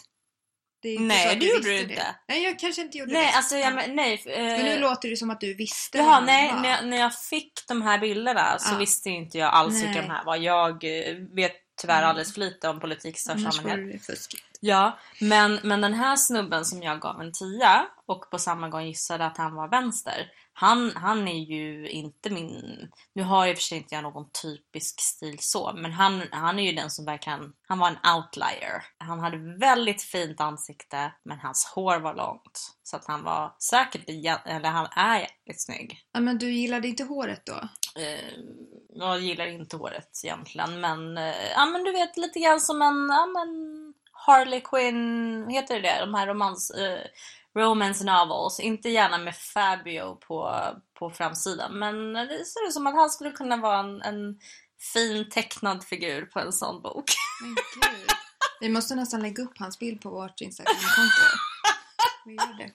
Nej, 0.82 1.36
det 1.36 1.46
gjorde 1.46 1.68
du 1.68 1.78
inte. 1.80 2.14
Nej, 2.28 2.44
jag 2.44 2.58
kanske 2.58 2.82
inte 2.82 2.98
gjorde 2.98 3.12
Nej, 3.12 3.26
det. 3.26 3.32
alltså 3.36 3.56
jag, 3.56 3.74
men- 3.74 3.96
nej. 3.96 4.18
För 4.18 4.30
nu 4.62 4.72
eh, 4.72 4.80
låter 4.80 5.08
det 5.10 5.16
som 5.16 5.30
att 5.30 5.40
du 5.40 5.54
visste 5.54 5.98
Jaha, 5.98 6.20
nej, 6.20 6.52
var. 6.52 6.60
när 6.60 6.68
jag, 6.70 6.86
när 6.86 6.96
jag 6.96 7.14
fick 7.14 7.52
de 7.68 7.82
här 7.82 7.98
bilderna 7.98 8.58
så 8.58 8.74
Ja. 8.74 8.78
visste 8.78 9.10
inte 9.10 9.38
jag 9.38 9.52
alls 9.54 9.82
vilka 9.82 10.02
de 10.02 10.10
här 10.10 10.24
var. 10.24 10.36
Jag 10.36 10.84
eh, 10.84 11.14
vet 11.34 11.52
tyvärr 11.80 11.98
Mm. 11.98 12.08
alldeles 12.08 12.32
för 12.34 12.40
lite 12.40 12.68
om 12.68 12.80
politik 12.80 13.16
i 13.16 13.18
största 13.18 13.48
allmänhet. 13.48 14.06
det. 14.06 14.14
Ja, 14.60 14.98
men, 15.20 15.60
men 15.62 15.80
den 15.80 15.94
här 15.94 16.16
snubben 16.16 16.64
som 16.64 16.82
jag 16.82 17.00
gav 17.00 17.20
en 17.20 17.32
tia 17.32 17.86
och 18.06 18.30
på 18.30 18.38
samma 18.38 18.68
gång 18.68 18.84
gissade 18.86 19.26
att 19.26 19.36
han 19.38 19.54
var 19.54 19.68
vänster. 19.68 20.26
Han, 20.60 20.92
han 20.96 21.28
är 21.28 21.44
ju 21.44 21.88
inte 21.88 22.30
min... 22.30 22.88
Nu 23.12 23.22
har 23.22 23.46
jag 23.46 23.50
i 23.50 23.54
och 23.54 23.58
för 23.58 23.62
sig 23.62 23.78
inte 23.78 23.94
jag 23.94 24.02
någon 24.02 24.30
typisk 24.42 25.00
stil 25.00 25.36
så, 25.40 25.72
men 25.72 25.92
han, 25.92 26.22
han 26.30 26.58
är 26.58 26.62
ju 26.62 26.72
den 26.72 26.90
som 26.90 27.04
verkligen... 27.04 27.52
Han 27.68 27.78
var 27.78 27.88
en 27.88 28.14
outlier. 28.16 28.84
Han 28.98 29.20
hade 29.20 29.58
väldigt 29.58 30.02
fint 30.02 30.40
ansikte, 30.40 31.12
men 31.24 31.38
hans 31.38 31.72
hår 31.74 32.00
var 32.00 32.14
långt. 32.14 32.76
Så 32.82 32.96
att 32.96 33.06
han 33.06 33.24
var 33.24 33.54
säkert, 33.58 34.08
eller 34.46 34.68
han 34.68 34.88
är 34.96 35.18
jävligt 35.18 35.64
snygg. 35.64 35.98
Ja, 36.12 36.20
men 36.20 36.38
du 36.38 36.52
gillade 36.52 36.88
inte 36.88 37.04
håret 37.04 37.46
då? 37.46 37.68
Eh, 38.02 38.30
jag 38.88 39.20
gillar 39.20 39.46
inte 39.46 39.76
håret 39.76 40.20
egentligen, 40.24 40.80
men 40.80 41.18
eh, 41.18 41.50
ja 41.54 41.66
men 41.66 41.84
du 41.84 41.92
vet 41.92 42.16
lite 42.16 42.40
grann 42.40 42.60
som 42.60 42.82
en, 42.82 43.08
ja 43.08 43.26
men 43.26 43.48
Harley 44.12 44.60
Quinn, 44.60 45.48
heter 45.48 45.74
det 45.74 45.80
det? 45.80 46.00
De 46.00 46.14
här 46.14 46.26
romans, 46.26 46.70
eh, 46.70 47.00
romance 47.58 48.04
novels. 48.04 48.60
Inte 48.60 48.88
gärna 48.88 49.18
med 49.18 49.36
Fabio 49.36 50.14
på, 50.14 50.60
på 50.98 51.10
framsidan, 51.10 51.78
men 51.78 52.12
det 52.12 52.44
ser 52.44 52.66
ut 52.66 52.72
som 52.72 52.86
att 52.86 52.94
han 52.94 53.10
skulle 53.10 53.30
kunna 53.30 53.56
vara 53.56 53.78
en, 53.78 54.02
en 54.02 54.40
fin 54.92 55.30
tecknad 55.30 55.84
figur 55.84 56.26
på 56.26 56.40
en 56.40 56.52
sån 56.52 56.82
bok. 56.82 57.04
Men 57.42 57.54
gud. 57.54 58.10
Vi 58.60 58.68
måste 58.68 58.94
nästan 58.94 59.22
lägga 59.22 59.42
upp 59.42 59.58
hans 59.58 59.78
bild 59.78 60.00
på 60.00 60.10
vårt 60.10 60.40
Instagramkonto. 60.40 61.22
Vi 62.24 62.34
gör 62.34 62.58
det. 62.58 62.72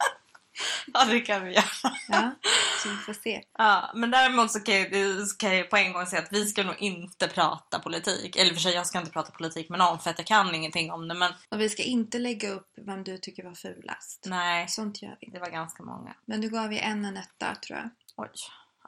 ja, 0.93 1.05
det 1.05 1.19
kan 1.19 1.45
vi 1.45 1.53
göra. 1.53 1.63
Ja, 2.07 2.31
så 2.83 2.89
vi 2.89 2.95
får 2.95 3.13
se. 3.13 3.43
Ja, 3.57 3.91
men 3.95 4.11
däremot 4.11 4.51
så 4.51 4.59
kan, 4.59 4.75
jag, 4.75 5.27
så 5.27 5.37
kan 5.37 5.57
jag 5.57 5.69
på 5.69 5.77
en 5.77 5.93
gång 5.93 6.05
säga 6.05 6.21
att 6.21 6.33
vi 6.33 6.45
ska 6.45 6.63
nog 6.63 6.75
inte 6.79 7.27
prata 7.27 7.79
politik. 7.79 8.35
Eller 8.35 8.53
för 8.53 8.61
sig, 8.61 8.73
jag 8.73 8.87
ska 8.87 8.99
inte 8.99 9.11
prata 9.11 9.31
politik 9.31 9.69
med 9.69 9.79
någon 9.79 9.99
för 9.99 10.09
att 10.09 10.17
jag 10.17 10.27
kan 10.27 10.55
ingenting 10.55 10.91
om 10.91 11.07
det, 11.07 11.13
men 11.15 11.31
Och 11.49 11.59
vi 11.61 11.69
ska 11.69 11.83
inte 11.83 12.19
lägga 12.19 12.49
upp 12.49 12.71
vem 12.85 13.03
du 13.03 13.17
tycker 13.17 13.43
var 13.43 13.55
fulast. 13.55 14.25
nej. 14.25 14.67
Sånt 14.67 15.01
gör 15.01 15.17
vi 15.19 15.25
inte. 15.25 15.37
Det 15.37 15.41
var 15.41 15.51
ganska 15.51 15.83
många. 15.83 16.15
Men 16.25 16.41
du 16.41 16.49
gav 16.49 16.73
ju 16.73 16.79
en 16.79 17.05
en 17.05 17.17
etta 17.17 17.55
tror 17.55 17.79
jag. 17.79 17.89
Oj, 18.17 18.29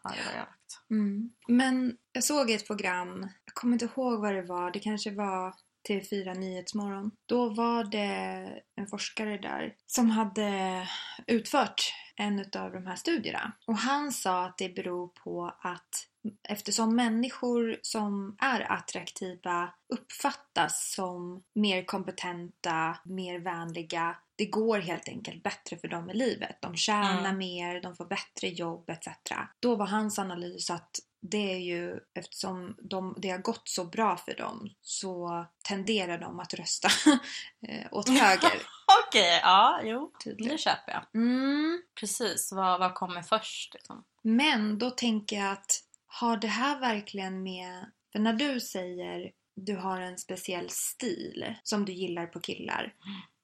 ja, 0.03 0.09
det 0.09 0.25
var 0.25 0.33
elakt. 0.33 0.79
Mm. 0.89 1.29
Men 1.47 1.97
jag 2.11 2.23
såg 2.23 2.51
ett 2.51 2.67
program, 2.67 3.29
jag 3.45 3.53
kommer 3.53 3.73
inte 3.73 3.85
ihåg 3.85 4.21
vad 4.21 4.33
det 4.33 4.41
var, 4.41 4.71
det 4.71 4.79
kanske 4.79 5.11
var 5.11 5.53
TV4 5.89 6.35
Nyhetsmorgon. 6.37 7.11
Då 7.25 7.49
var 7.49 7.83
det 7.83 8.61
en 8.75 8.87
forskare 8.87 9.37
där 9.37 9.75
som 9.87 10.09
hade 10.09 10.87
utfört 11.27 11.93
en 12.15 12.39
av 12.39 12.71
de 12.71 12.87
här 12.87 12.95
studierna. 12.95 13.51
Och 13.67 13.77
han 13.77 14.11
sa 14.11 14.45
att 14.45 14.57
det 14.57 14.69
beror 14.69 15.07
på 15.07 15.53
att 15.61 16.07
eftersom 16.49 16.95
människor 16.95 17.79
som 17.81 18.35
är 18.39 18.71
attraktiva 18.71 19.73
uppfattas 19.93 20.93
som 20.95 21.43
mer 21.55 21.83
kompetenta, 21.85 22.97
mer 23.05 23.39
vänliga, 23.39 24.17
det 24.35 24.45
går 24.45 24.79
helt 24.79 25.09
enkelt 25.09 25.43
bättre 25.43 25.77
för 25.77 25.87
dem 25.87 26.09
i 26.09 26.13
livet. 26.13 26.57
De 26.61 26.75
tjänar 26.75 27.19
Mm. 27.19 27.37
mer, 27.37 27.81
de 27.81 27.95
får 27.95 28.05
bättre 28.05 28.47
jobb 28.47 28.89
etc. 28.89 29.07
Då 29.59 29.75
var 29.75 29.85
hans 29.85 30.19
analys 30.19 30.69
att 30.69 30.99
det 31.29 31.53
är 31.53 31.57
ju 31.57 31.99
eftersom 32.13 32.75
de, 32.81 33.15
det 33.17 33.29
har 33.29 33.37
gått 33.37 33.69
så 33.69 33.85
bra 33.85 34.17
för 34.17 34.35
dem 34.35 34.69
så 34.81 35.45
tenderar 35.63 36.17
de 36.17 36.39
att 36.39 36.53
rösta 36.53 36.87
eh, 37.67 37.87
åt 37.91 38.09
höger. 38.09 38.51
Okej, 39.07 39.39
ja, 39.43 39.81
jo. 39.83 40.11
tydligen. 40.23 40.55
Det 40.55 40.61
köper 40.61 40.91
jag. 40.91 41.21
Mm. 41.21 41.81
Precis, 41.99 42.51
vad, 42.51 42.79
vad 42.79 42.95
kommer 42.95 43.21
först? 43.21 43.73
Liksom? 43.73 44.03
Men 44.21 44.79
då 44.79 44.89
tänker 44.89 45.35
jag 45.35 45.51
att 45.51 45.81
har 46.07 46.37
det 46.37 46.47
här 46.47 46.79
verkligen 46.79 47.43
med... 47.43 47.91
För 48.11 48.19
när 48.19 48.33
du 48.33 48.59
säger 48.59 49.31
du 49.55 49.75
har 49.75 50.01
en 50.01 50.17
speciell 50.17 50.69
stil 50.69 51.55
som 51.63 51.85
du 51.85 51.93
gillar 51.93 52.25
på 52.25 52.39
killar. 52.39 52.93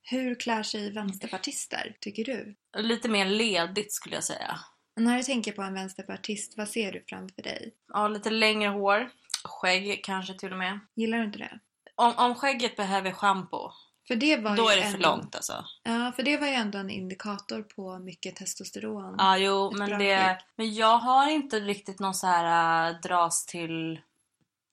Hur 0.04 0.36
klär 0.36 0.64
sig 0.64 0.92
vänsterpartister, 0.92 1.98
tycker 2.00 2.24
du? 2.24 2.56
Lite 2.78 3.10
mer 3.10 3.26
ledigt 3.26 3.94
skulle 3.94 4.16
jag 4.16 4.24
säga. 4.24 4.60
När 4.96 5.18
du 5.18 5.24
tänker 5.24 5.52
på 5.52 5.62
en 5.62 5.74
vänsterpartist, 5.74 6.58
vad 6.58 6.70
ser 6.70 6.92
du 6.92 7.04
framför 7.08 7.42
dig? 7.42 7.74
Ja, 7.94 8.08
lite 8.08 8.30
längre 8.30 8.70
hår. 8.70 9.10
Skägg 9.44 10.04
kanske 10.04 10.34
till 10.34 10.52
och 10.52 10.58
med. 10.58 10.80
Gillar 10.96 11.18
du 11.18 11.24
inte 11.24 11.40
det? 11.40 11.60
Om, 11.96 12.14
om 12.18 12.36
skägget 12.36 12.76
behöver 12.76 13.12
shampoo, 13.12 13.72
För 14.08 14.16
det 14.16 14.38
var 14.38 14.56
då 14.58 14.70
är 14.70 14.76
det 14.76 14.82
för 14.84 14.94
ändå- 14.96 15.10
långt 15.10 15.36
alltså. 15.36 15.66
Ja, 15.84 16.12
för 16.16 16.24
det 16.24 16.38
var 16.38 16.48
ju 16.48 16.54
ändå 16.54 16.78
en 16.78 16.90
indikator 16.90 17.62
på 17.62 18.00
mycket 18.00 18.36
testosteron. 18.36 19.16
Ja, 19.18 19.38
jo, 19.38 19.72
Ett 19.72 19.78
men 19.78 19.90
det... 20.00 20.18
skägg. 20.18 20.38
Men 20.56 20.74
jag 20.74 20.98
har 20.98 21.30
inte 21.30 21.60
riktigt 21.60 22.00
någon 22.00 22.14
så 22.14 22.28
här 22.28 22.90
äh, 22.90 23.00
dras 23.02 23.46
till 23.46 24.02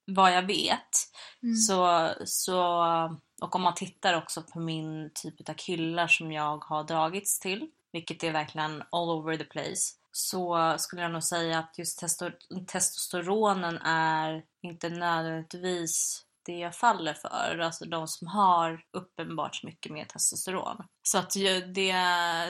vad 0.06 0.32
jag 0.32 0.42
vet. 0.42 0.88
Mm. 1.42 1.54
Så, 1.56 2.10
så, 2.24 2.60
och 3.42 3.54
om 3.56 3.62
man 3.62 3.74
tittar 3.74 4.14
också 4.14 4.42
på 4.42 4.60
min 4.60 5.10
typ 5.14 5.48
av 5.48 5.54
killar 5.54 6.06
som 6.08 6.32
jag 6.32 6.64
har 6.64 6.84
dragits 6.84 7.38
till, 7.40 7.70
vilket 7.92 8.24
är 8.24 8.32
verkligen 8.32 8.82
all 8.92 9.08
over 9.10 9.36
the 9.36 9.44
place, 9.44 9.94
så 10.18 10.74
skulle 10.78 11.02
jag 11.02 11.10
nog 11.12 11.22
säga 11.24 11.58
att 11.58 11.78
just 11.78 12.02
testo- 12.02 12.66
testosteronen 12.66 13.78
är 13.84 14.44
inte 14.62 14.88
nödvändigtvis 14.88 16.24
det 16.46 16.58
jag 16.58 16.74
faller 16.76 17.14
för. 17.14 17.58
Alltså 17.58 17.84
de 17.84 18.08
som 18.08 18.26
har 18.26 18.82
uppenbart 18.90 19.64
mycket 19.64 19.92
mer 19.92 20.04
testosteron. 20.04 20.84
Så 21.02 21.18
att 21.18 21.30
det, 21.30 21.60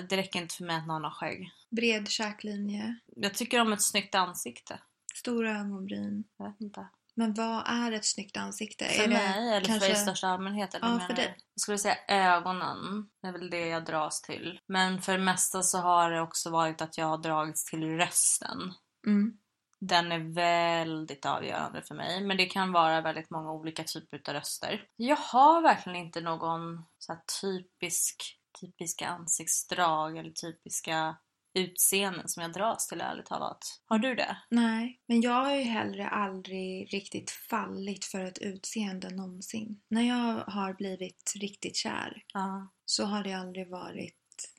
det 0.08 0.16
räcker 0.16 0.40
inte 0.42 0.54
för 0.54 0.64
mig 0.64 0.76
att 0.76 0.86
någon 0.86 1.04
har 1.04 1.10
skägg. 1.10 1.50
Bred 1.70 2.08
käklinje, 2.08 2.98
Jag 3.16 3.34
tycker 3.34 3.60
om 3.60 3.72
ett 3.72 3.82
snyggt 3.82 4.14
ansikte. 4.14 4.78
stora 5.14 5.50
ögonbryn. 5.60 6.24
Jag 6.36 6.46
vet 6.46 6.60
inte. 6.60 6.86
Men 7.18 7.34
vad 7.34 7.62
är 7.66 7.92
ett 7.92 8.04
snyggt 8.04 8.36
ansikte? 8.36 8.84
För 8.84 9.04
är 9.04 9.08
mig 9.08 9.48
eller 9.48 9.60
för 9.60 9.66
kanske- 9.66 9.86
dig 9.86 9.92
i 9.92 9.96
största 9.96 10.28
allmänhet? 10.28 10.74
Eller 10.74 10.88
Ja, 10.88 11.00
för 11.00 11.14
dig. 11.14 11.36
Jag 11.54 11.60
skulle 11.60 11.78
säga 11.78 11.96
ögonen. 12.08 13.08
Det 13.22 13.28
är 13.28 13.32
väl 13.32 13.50
det 13.50 13.66
jag 13.66 13.84
dras 13.84 14.22
till. 14.22 14.60
Men 14.68 15.02
för 15.02 15.12
det 15.12 15.24
mesta 15.24 15.62
så 15.62 15.78
har 15.78 16.10
det 16.10 16.20
också 16.20 16.50
varit 16.50 16.82
att 16.82 16.98
jag 16.98 17.06
har 17.06 17.18
dragits 17.18 17.64
till 17.64 17.84
rösten. 17.84 18.58
Mm. 19.06 19.38
Den 19.80 20.12
är 20.12 20.34
väldigt 20.34 21.26
avgörande 21.26 21.82
för 21.82 21.94
mig. 21.94 22.24
Men 22.24 22.36
det 22.36 22.46
kan 22.46 22.72
vara 22.72 23.00
väldigt 23.00 23.30
många 23.30 23.52
olika 23.52 23.84
typer 23.84 24.22
av 24.28 24.34
röster. 24.34 24.84
Jag 24.96 25.16
har 25.16 25.62
verkligen 25.62 25.96
inte 25.96 26.20
någon 26.20 26.84
så 26.98 27.16
typisk, 27.40 28.38
typiska 28.60 29.08
ansiktsdrag 29.08 30.16
eller 30.16 30.30
typiska 30.30 31.16
utseenden 31.58 32.28
som 32.28 32.42
jag 32.42 32.52
dras 32.52 32.86
till 32.88 33.00
ärligt 33.00 33.26
talat. 33.26 33.80
Har 33.86 33.98
du 33.98 34.14
det? 34.14 34.36
Nej, 34.50 35.00
men 35.06 35.20
jag 35.20 35.44
har 35.44 35.54
ju 35.54 35.62
heller 35.62 36.04
aldrig 36.04 36.94
riktigt 36.94 37.30
fallit 37.30 38.04
för 38.04 38.24
ett 38.24 38.38
utseende 38.38 39.10
någonsin. 39.10 39.80
När 39.88 40.02
jag 40.02 40.44
har 40.52 40.74
blivit 40.74 41.32
riktigt 41.36 41.76
kär 41.76 42.22
Ja. 42.34 42.68
så 42.84 43.04
har 43.04 43.24
det 43.24 43.32
aldrig 43.32 43.68
varit 43.70 44.14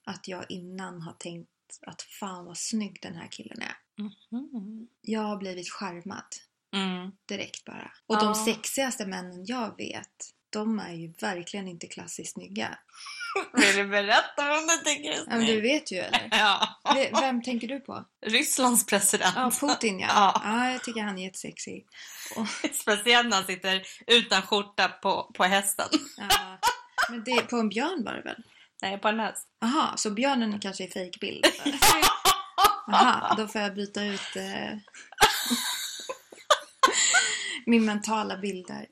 att 0.05 0.27
jag 0.27 0.45
innan 0.51 1.01
har 1.01 1.13
tänkt 1.13 1.49
att 1.81 2.01
fan 2.01 2.45
vad 2.45 2.57
snygg 2.57 2.99
den 3.01 3.15
här 3.15 3.27
killen 3.27 3.61
är. 3.61 3.75
Mhm. 4.31 4.87
Jag 5.01 5.21
har 5.21 5.37
blivit 5.37 5.69
charmad 5.71 6.23
Mm. 6.73 7.11
direkt 7.25 7.65
bara. 7.65 7.91
Och 8.07 8.15
Ja. 8.15 8.23
de 8.23 8.35
sexigaste 8.35 9.05
männen 9.05 9.45
jag 9.45 9.77
vet, 9.77 10.29
de 10.49 10.79
är 10.79 10.93
ju 10.93 11.13
verkligen 11.21 11.67
inte 11.67 11.87
klassiskt 11.87 12.33
snygga. 12.33 12.77
Vill 13.53 13.75
du 13.75 13.87
berätta 13.87 14.45
vem 14.45 14.67
du 14.67 14.77
tycker 14.77 15.11
är 15.11 15.15
Ja, 15.15 15.23
men 15.27 15.45
du 15.45 15.61
vet 15.61 15.91
ju 15.91 15.97
eller? 15.97 16.27
Ja. 16.31 16.79
Vem 17.21 17.43
tänker 17.43 17.67
du 17.67 17.79
på? 17.79 18.05
Rysslands 18.25 18.85
president. 18.85 19.33
Ja, 19.35 19.51
Putin 19.59 19.99
ja. 19.99 20.07
Ja. 20.09 20.41
ja. 20.43 20.71
jag 20.71 20.83
tycker 20.83 21.01
han 21.01 21.17
är 21.17 21.23
jättesexig. 21.23 21.85
Och, 22.35 22.47
Speciellt 22.75 23.29
när 23.29 23.37
han 23.37 23.45
sitter 23.45 23.81
utan 24.07 24.41
skjorta 24.41 24.87
på, 24.87 25.31
på 25.33 25.43
hästen. 25.43 25.87
ja. 26.17 26.59
Men 27.09 27.23
det, 27.23 27.41
på 27.41 27.55
en 27.55 27.69
björn 27.69 28.03
var 28.03 28.13
det 28.13 28.21
väl? 28.21 28.43
Nej, 28.81 28.97
på 28.97 29.07
en 29.07 29.19
häst. 29.19 29.47
Jaha, 29.59 29.97
så 29.97 30.11
björnen 30.11 30.59
kanske 30.59 30.83
är 30.83 30.87
fejkbild? 30.87 31.45
Jaha, 32.87 33.35
då 33.37 33.47
får 33.47 33.61
jag 33.61 33.75
byta 33.75 34.03
ut 34.03 34.35
eh, 34.35 34.77
min 37.65 37.85
mentala 37.85 38.37
bild 38.37 38.67
där. 38.67 38.87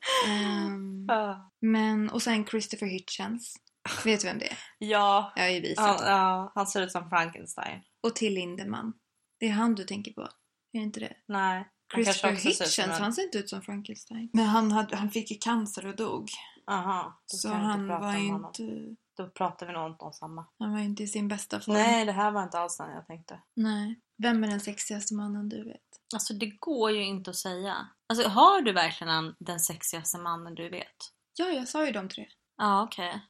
Ja. 1.08 1.50
men, 1.60 2.10
och 2.10 2.22
sen 2.22 2.46
Christopher 2.46 2.86
Hitchens. 2.86 3.56
Vet 4.04 4.20
du 4.20 4.26
vem 4.26 4.38
det 4.38 4.46
är? 4.50 4.58
Ja, 4.78 5.32
Jag 5.36 5.42
har 5.42 5.50
ju 5.50 5.60
visat. 5.60 6.00
han, 6.00 6.10
ja, 6.10 6.52
han 6.54 6.66
ser 6.66 6.82
ut 6.82 6.92
som 6.92 7.08
Frankenstein. 7.08 7.80
Och 8.02 8.16
Till 8.16 8.34
Lindemann. 8.34 8.92
Det 9.40 9.46
är 9.46 9.52
han 9.52 9.74
du 9.74 9.84
tänker 9.84 10.12
på. 10.12 10.20
Är 10.20 10.28
det 10.72 10.78
inte 10.78 11.00
det? 11.00 11.16
Nej. 11.28 11.68
Christopher 11.94 12.32
Hitchens, 12.32 12.78
en- 12.78 12.90
han 12.90 13.12
ser 13.12 13.22
inte 13.22 13.38
ut 13.38 13.48
som 13.50 13.62
Frankenstein. 13.62 14.30
Men 14.32 14.44
han, 14.44 14.72
hade, 14.72 14.96
han 14.96 15.10
fick 15.10 15.30
ju 15.30 15.36
cancer 15.40 15.86
och 15.86 15.96
dog. 15.96 16.28
Aha, 16.70 17.22
då 17.32 17.36
Så 17.38 17.48
han 17.48 17.88
prata 17.88 18.00
var 18.00 18.08
om 18.16 18.22
ju 18.22 18.28
inte... 18.28 18.96
Då 19.16 19.28
pratar 19.30 19.66
vi 19.66 19.72
nog 19.72 19.90
inte 19.90 20.04
om 20.04 20.12
samma. 20.12 20.46
Han 20.58 20.72
var 20.72 20.78
ju 20.78 20.84
inte 20.84 21.02
i 21.02 21.06
sin 21.06 21.28
bästa 21.28 21.60
form. 21.60 21.74
Nej, 21.74 22.04
det 22.06 22.12
här 22.12 22.30
var 22.30 22.42
inte 22.42 22.58
alls 22.58 22.76
den 22.76 22.90
jag 22.90 23.06
tänkte. 23.06 23.40
Nej. 23.56 24.00
Vem 24.22 24.44
är 24.44 24.48
den 24.48 24.60
sexigaste 24.60 25.14
mannen 25.14 25.48
du 25.48 25.64
vet? 25.64 25.80
Alltså 26.14 26.34
det 26.34 26.46
går 26.46 26.90
ju 26.90 27.04
inte 27.04 27.30
att 27.30 27.36
säga. 27.36 27.88
Alltså 28.08 28.28
har 28.28 28.62
du 28.62 28.72
verkligen 28.72 29.12
en- 29.14 29.34
den 29.38 29.60
sexigaste 29.60 30.18
mannen 30.18 30.54
du 30.54 30.68
vet? 30.68 30.96
Ja, 31.38 31.46
jag 31.46 31.68
sa 31.68 31.86
ju 31.86 31.92
de 31.92 32.08
tre. 32.08 32.26
Ja, 32.56 32.82
okej. 32.82 33.20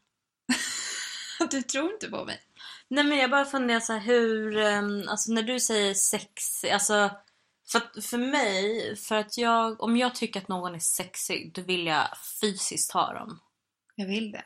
Du 1.51 1.63
tror 1.63 1.93
inte 1.93 2.09
på 2.09 2.25
mig. 2.25 2.41
Nej 2.89 3.05
men 3.05 3.19
jag 3.19 3.31
bara 3.31 3.45
funderar 3.45 3.81
så 3.81 3.93
här 3.93 4.01
hur, 4.01 4.57
ehm, 4.57 5.09
alltså 5.09 5.33
när 5.33 5.43
du 5.43 5.61
säger 5.61 5.95
sexig, 5.95 6.71
alltså 6.71 7.11
för, 7.73 8.01
för 8.01 8.19
mig, 8.19 8.97
för 8.97 9.15
att 9.15 9.39
jag, 9.39 9.83
om 9.83 9.97
jag 9.97 10.15
tycker 10.15 10.41
att 10.41 10.49
någon 10.49 10.75
är 10.75 10.79
sexig, 10.79 11.53
då 11.55 11.63
vill 11.63 11.87
jag 11.87 12.09
fysiskt 12.41 12.93
ha 12.93 13.13
dem. 13.13 13.41
Jag 13.95 14.07
vill 14.07 14.33
det. 14.33 14.45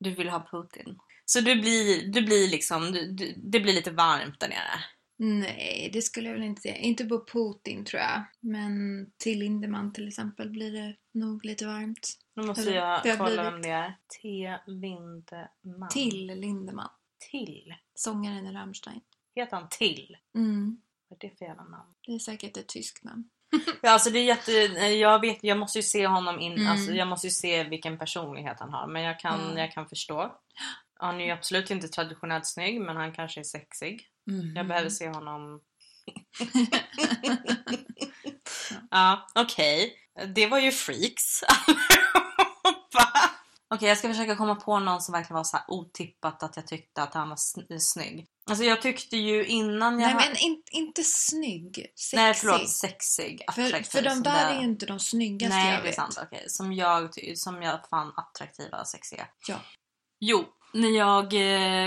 Du 0.00 0.10
vill 0.10 0.28
ha 0.28 0.48
Putin. 0.50 0.98
Så 1.24 1.40
du 1.40 1.60
blir, 1.60 2.12
du 2.12 2.22
blir 2.22 2.48
liksom, 2.48 2.92
du, 2.92 3.12
du, 3.12 3.34
det 3.36 3.60
blir 3.60 3.72
lite 3.72 3.90
varmt 3.90 4.40
där 4.40 4.48
nere. 4.48 4.84
Nej, 5.18 5.90
det 5.92 6.02
skulle 6.02 6.28
jag 6.28 6.34
väl 6.34 6.42
inte 6.42 6.62
säga. 6.62 6.76
Inte 6.76 7.04
på 7.04 7.24
Putin 7.26 7.84
tror 7.84 8.02
jag. 8.02 8.24
Men 8.40 8.72
till 9.16 9.38
Lindemann 9.38 9.92
till 9.92 10.08
exempel 10.08 10.50
blir 10.50 10.72
det 10.72 10.96
nog 11.14 11.44
lite 11.44 11.66
varmt. 11.66 12.08
Nu 12.34 12.42
måste 12.42 12.70
jag 12.70 13.02
det 13.02 13.10
har 13.10 13.16
kolla 13.16 13.28
blivit- 13.28 13.52
vem 13.52 13.62
det 13.62 13.68
är. 13.70 13.94
T. 14.22 14.56
Lindemann. 14.66 15.88
Till 15.90 16.26
Lindemann. 16.26 16.90
Till. 17.30 17.74
Sångaren 17.94 18.46
i 18.46 18.52
Rammstein. 18.52 19.00
Heter 19.34 19.56
han 19.56 19.68
Till? 19.68 20.16
Mm. 20.34 20.80
Vad 21.08 21.24
är 21.24 21.28
det 21.28 21.38
för 21.38 21.44
jävla 21.44 21.64
namn? 21.64 21.94
Det 22.06 22.12
är 22.14 22.18
säkert 22.18 22.56
ett 22.56 22.68
tyskt 22.68 23.04
namn. 23.04 23.30
Ja, 23.82 23.90
alltså 23.90 24.10
det 24.10 24.18
är 24.18 24.24
jätte, 24.24 24.52
jag 24.86 25.20
vet, 25.20 25.38
jag 25.42 25.58
måste 25.58 25.78
ju 25.78 25.82
se 25.82 26.06
honom 26.06 26.40
in, 26.40 26.52
Mm. 26.52 26.66
alltså 26.66 26.92
jag 26.92 27.08
måste 27.08 27.26
ju 27.26 27.30
se 27.30 27.64
vilken 27.64 27.98
personlighet 27.98 28.60
han 28.60 28.70
har. 28.72 28.86
Men 28.86 29.02
jag 29.02 29.20
kan, 29.20 29.40
Mm. 29.40 29.56
jag 29.58 29.72
kan 29.72 29.88
förstå. 29.88 30.40
Han 30.94 31.20
är 31.20 31.24
ju 31.24 31.30
absolut 31.30 31.70
inte 31.70 31.88
traditionellt 31.88 32.46
snygg, 32.46 32.80
men 32.80 32.96
han 32.96 33.12
kanske 33.12 33.40
är 33.40 33.44
sexig. 33.44 34.06
Mm. 34.30 34.56
Jag 34.56 34.68
behöver 34.68 34.90
se 34.90 35.08
honom. 35.08 35.60
ja, 38.90 39.26
okej. 39.34 39.94
Det 40.34 40.46
var 40.46 40.58
ju 40.58 40.72
freaks. 40.72 41.42
Okej, 43.68 43.88
jag 43.88 43.98
ska 43.98 44.08
försöka 44.08 44.36
komma 44.36 44.54
på 44.54 44.78
någon 44.78 45.02
som 45.02 45.12
verkligen 45.12 45.36
var 45.36 45.44
så 45.44 45.56
här 45.56 45.64
otippat 45.68 46.42
att 46.42 46.56
jag 46.56 46.66
tyckte 46.66 47.02
att 47.02 47.14
han 47.14 47.28
var 47.28 47.36
sn- 47.36 47.78
snygg. 47.78 48.26
Alltså 48.50 48.64
jag 48.64 48.82
tyckte 48.82 49.16
ju 49.16 49.46
innan 49.46 50.00
jag... 50.00 50.14
Nej 50.14 50.28
men 50.28 50.36
in, 50.36 50.62
inte 50.70 51.02
snygg. 51.04 51.74
Sexig. 51.76 52.16
Nej 52.16 52.34
förlåt, 52.34 52.68
sexig. 52.68 53.42
för, 53.54 53.62
attraktiv, 53.66 53.90
för 53.90 54.02
de 54.02 54.10
som 54.10 54.22
där 54.22 54.50
är 54.50 54.58
ju 54.58 54.64
inte 54.64 54.86
de 54.86 55.00
snyggaste 55.00 55.56
Nej, 55.56 55.72
jag 55.72 55.78
det 55.78 55.82
är 55.82 55.86
vet. 55.86 55.94
sant. 55.94 56.18
Okej. 56.22 56.44
Som, 56.48 56.72
jag, 56.72 57.14
som 57.38 57.62
jag 57.62 57.88
fann 57.90 58.12
attraktiva 58.16 58.80
och 58.80 58.88
sexiga. 58.88 59.26
Ja. 59.48 59.56
Jo, 60.20 60.44
när 60.72 60.96
jag 60.98 61.24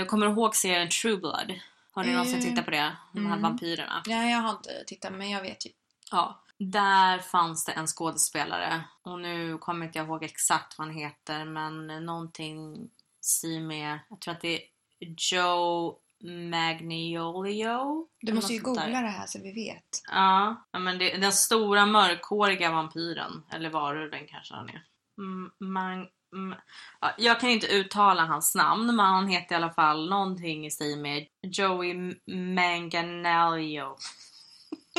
eh, 0.00 0.04
kommer 0.06 0.26
ihåg 0.26 0.56
serien 0.56 0.88
True 1.02 1.16
Blood. 1.16 1.52
Har 1.92 2.04
ni 2.04 2.12
någonsin 2.12 2.40
tittat 2.42 2.64
på 2.64 2.70
det? 2.70 2.96
De 3.12 3.26
här 3.26 3.32
Mm. 3.32 3.42
vampyrerna. 3.42 4.02
Nej, 4.06 4.32
jag 4.32 4.38
har 4.38 4.50
inte 4.52 4.84
tittat 4.86 5.12
men 5.12 5.30
jag 5.30 5.42
vet 5.42 5.66
ju. 5.66 5.70
Ja. 6.10 6.44
Där 6.58 7.18
fanns 7.18 7.64
det 7.64 7.72
en 7.72 7.86
skådespelare. 7.86 8.82
Och 9.02 9.20
nu 9.20 9.58
kommer 9.58 9.86
inte 9.86 9.98
jag 9.98 10.06
ihåg 10.06 10.24
exakt 10.24 10.78
vad 10.78 10.86
han 10.86 10.96
heter. 10.96 11.44
Men 11.44 11.86
någonting 11.86 12.88
i 13.46 13.60
med... 13.60 13.98
Jag 14.10 14.20
tror 14.20 14.34
att 14.34 14.40
det 14.40 14.54
är 14.56 15.14
Joe 15.32 15.98
Magniolio. 16.50 18.06
Du 18.20 18.32
måste 18.32 18.52
ju 18.52 18.60
sånt 18.60 18.78
där. 18.78 18.84
googla 18.84 19.00
det 19.00 19.08
här 19.08 19.26
så 19.26 19.38
vi 19.42 19.52
vet. 19.52 20.02
Ja, 20.10 20.64
ja, 20.72 20.78
men 20.78 20.98
det, 20.98 21.16
den 21.16 21.32
stora 21.32 21.86
mörkhåriga 21.86 22.70
vampyren. 22.72 23.42
Eller 23.50 23.70
varulven 23.70 24.26
kanske 24.26 24.54
han 24.54 24.68
är. 24.68 24.84
Ja, 25.58 26.10
jag 27.16 27.40
kan 27.40 27.50
inte 27.50 27.66
uttala 27.66 28.24
hans 28.24 28.54
namn 28.54 28.86
men 28.86 29.06
han 29.06 29.28
heter 29.28 29.54
i 29.54 29.56
alla 29.56 29.72
fall 29.72 30.10
någonting 30.10 30.66
i 30.66 30.70
stil 30.70 30.98
med 30.98 31.26
Joey 31.42 31.94
Manganiello. 32.54 33.96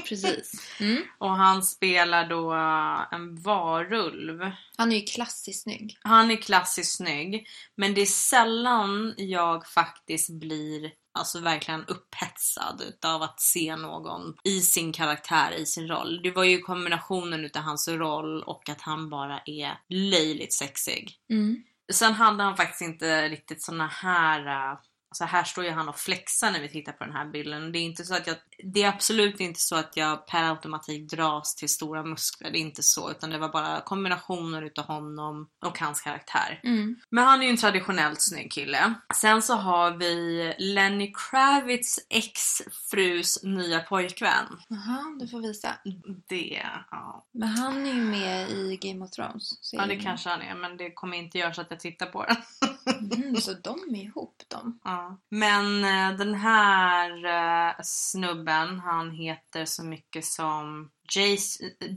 Precis. 0.10 0.52
Mm. 0.80 1.04
Och 1.18 1.30
han 1.30 1.64
spelar 1.64 2.30
då 2.30 2.54
eh, 2.54 3.14
en 3.20 3.42
varulv. 3.42 4.52
Han 4.78 4.92
är 4.92 4.96
ju 4.96 5.02
klassiskt 5.02 5.64
snygg. 5.64 5.98
Han 6.02 6.32
är 6.32 6.36
klassiskt 6.36 6.96
snygg. 6.98 7.48
Men 7.76 7.94
det 7.94 8.02
är 8.02 8.06
sällan 8.06 9.14
jag 9.18 9.68
faktiskt 9.68 10.30
blir 10.30 10.92
alltså 11.14 11.40
verkligen 11.40 11.86
upphetsad 11.86 12.82
utav 12.82 13.24
att 13.24 13.42
se 13.42 13.76
någon 13.76 14.36
i 14.44 14.62
sin 14.62 14.94
karaktär, 14.94 15.52
i 15.52 15.66
sin 15.66 15.88
roll. 15.88 16.22
Det 16.24 16.32
var 16.32 16.44
ju 16.44 16.60
kombinationen 16.60 17.46
utav 17.46 17.64
hans 17.64 17.88
roll 17.88 18.44
och 18.44 18.70
att 18.70 18.82
han 18.82 19.10
bara 19.10 19.42
är 19.46 19.80
löjligt 19.90 20.54
sexig. 20.54 21.16
Mm. 21.30 21.64
Sen 21.94 22.14
hade 22.14 22.44
han 22.44 22.58
faktiskt 22.58 22.82
inte 22.82 23.30
riktigt 23.30 23.64
såna 23.64 23.88
här... 23.88 24.78
Alltså 25.12 25.24
här 25.24 25.44
står 25.44 25.64
ju 25.64 25.72
han 25.72 25.90
och 25.90 26.00
flexar 26.00 26.52
när 26.52 26.60
vi 26.60 26.70
tittar 26.70 26.92
på 26.92 27.04
den 27.04 27.14
här 27.14 27.26
bilden. 27.26 27.72
Det 27.72 27.80
är, 27.80 27.84
inte 27.84 28.06
så 28.06 28.16
att 28.16 28.28
jag, 28.28 28.36
det 28.64 28.84
är 28.84 28.90
absolut 28.90 29.40
inte 29.40 29.60
så 29.60 29.76
att 29.76 29.98
jag 29.98 30.28
per 30.28 30.44
automatik 30.44 31.10
dras 31.10 31.56
till 31.56 31.70
stora 31.70 32.04
muskler. 32.04 32.52
Det 32.52 32.58
är 32.58 32.62
inte 32.62 32.84
så. 32.84 33.12
Utan 33.12 33.30
det 33.30 33.38
var 33.38 33.50
bara 33.50 33.82
kombinationer 33.82 34.62
utav 34.62 34.86
honom 34.86 35.50
och 35.66 35.80
hans 35.80 36.02
karaktär. 36.02 36.60
Mm. 36.64 36.96
Men 37.10 37.24
han 37.24 37.42
är 37.42 37.46
ju 37.46 37.50
en 37.50 37.58
traditionellt 37.58 38.22
snygg 38.22 38.52
kille. 38.52 38.94
Sen 39.16 39.42
så 39.42 39.56
har 39.56 39.92
vi 39.92 40.54
Lenny 40.58 41.14
Kravitz 41.14 42.00
ex-frus 42.10 43.44
nya 43.44 43.80
pojkvän. 43.80 44.46
Jaha, 44.68 45.18
du 45.20 45.28
får 45.28 45.42
visa. 45.42 45.70
Det, 46.28 46.62
ja. 46.92 47.26
Men 47.32 47.50
han 47.50 47.86
är 47.86 47.94
ju 47.94 48.02
med 48.02 48.50
i 48.50 48.78
Game 48.82 49.06
of 49.06 49.12
Thrones. 49.12 49.74
ja 49.74 49.86
det 49.86 49.96
kanske 49.96 50.30
han 50.30 50.42
är. 50.42 50.56
Men 50.56 50.78
det 50.78 50.92
kommer 50.92 51.18
inte 51.18 51.38
göra 51.38 51.54
så 51.54 51.62
att 51.62 51.72
jag 51.72 51.80
tittar 51.80 52.06
på 52.06 52.26
den. 52.26 52.38
Mhm, 53.02 53.36
så 53.36 53.54
de 53.54 53.96
är 53.96 54.04
ihop 54.04 54.44
de. 54.48 54.80
Ja. 54.84 55.01
Men 55.30 55.84
eh, 55.84 56.18
den 56.18 56.36
här 56.36 57.26
eh, 57.26 57.74
snubben, 57.84 58.80
han 58.80 59.12
heter 59.12 59.66
så 59.66 59.84
mycket 59.84 60.26
som 60.26 60.90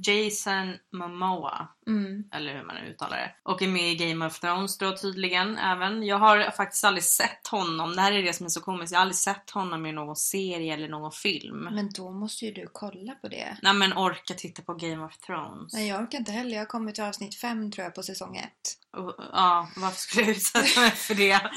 Jason, 0.06 0.74
Momoa, 0.92 1.68
Mm. 1.86 2.24
eller 2.32 2.54
hur 2.54 2.62
man 2.64 2.76
uttalar 2.76 3.16
det. 3.16 3.30
Och 3.42 3.62
är 3.62 3.68
med 3.68 3.92
i 3.92 3.94
Game 3.96 4.26
of 4.26 4.40
Thrones 4.40 4.78
då 4.78 4.96
tydligen 4.96 5.58
även. 5.58 6.02
Jag 6.02 6.18
har 6.18 6.50
faktiskt 6.50 6.84
aldrig 6.84 7.04
sett 7.04 7.46
honom, 7.46 7.96
det 7.96 8.02
här 8.02 8.12
är 8.12 8.22
det 8.22 8.32
som 8.32 8.46
är 8.46 8.50
så 8.50 8.60
komiskt, 8.60 8.92
jag 8.92 8.98
har 8.98 9.02
aldrig 9.02 9.16
sett 9.16 9.50
honom 9.50 9.86
i 9.86 9.92
någon 9.92 10.16
serie 10.16 10.74
eller 10.74 10.88
någon 10.88 11.12
film. 11.12 11.58
Men 11.58 11.90
då 11.90 12.10
måste 12.12 12.44
ju 12.44 12.52
du 12.52 12.68
kolla 12.72 13.14
på 13.14 13.28
det. 13.28 13.56
Nej 13.62 13.74
men 13.74 13.92
orka 13.92 14.34
titta 14.34 14.62
på 14.62 14.74
Game 14.74 15.04
of 15.04 15.18
Thrones. 15.18 15.72
Nej, 15.72 15.88
jag 15.88 16.02
orkar 16.02 16.18
inte 16.18 16.32
heller. 16.32 16.50
Jag 16.52 16.60
har 16.60 16.66
kommit 16.66 16.94
till 16.94 17.04
avsnitt 17.04 17.34
fem 17.34 17.70
tror 17.72 17.84
jag 17.84 17.94
på 17.94 18.02
säsong 18.02 18.36
ett. 18.36 18.78
Och, 18.96 19.14
ja, 19.32 19.68
varför 19.76 19.98
skulle 19.98 20.22
jag 20.24 20.30
utsätta 20.36 20.80
mig 20.80 20.90
för 20.90 21.14
det? 21.14 21.40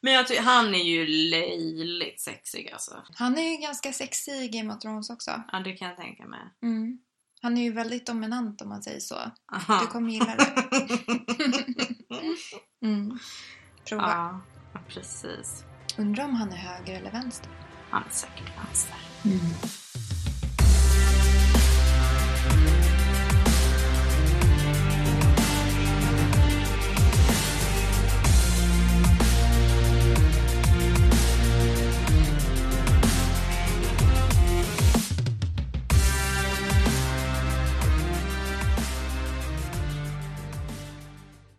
men 0.00 0.12
jag 0.12 0.26
tycker, 0.26 0.42
han 0.42 0.74
är 0.74 0.84
ju 0.84 1.06
löjligt 1.06 2.20
sexig 2.20 2.70
alltså. 2.72 3.02
Han 3.14 3.38
är 3.38 3.50
ju 3.50 3.56
ganska 3.56 3.92
sexig 3.92 4.32
i 4.32 4.48
Game 4.48 4.74
of 4.74 4.80
Thrones 4.80 5.10
också. 5.10 5.42
Ja 5.52 5.60
det 5.60 5.72
kan 5.72 5.88
jag 5.88 5.96
tänka 5.96 6.26
mig. 6.26 6.40
Mm. 6.62 6.98
Han 7.42 7.58
är 7.58 7.62
ju 7.62 7.72
väldigt 7.72 8.06
dominant 8.06 8.62
om 8.62 8.68
man 8.68 8.82
säger 8.82 9.00
så. 9.00 9.16
Aha. 9.52 9.80
Du 9.80 9.86
kommer 9.86 10.10
gilla 10.10 10.36
det. 10.36 10.54
Mm. 12.82 13.18
Prova. 13.88 14.42
ja, 14.72 14.80
precis. 14.88 15.64
Undrar 15.98 16.24
om 16.24 16.34
han 16.34 16.52
är 16.52 16.56
höger 16.56 16.94
eller 17.00 17.10
vänster. 17.10 17.50
Han 17.90 18.02
är 18.02 18.10
säkert 18.10 18.58
vänster. 18.66 18.96
Mm. 19.24 19.38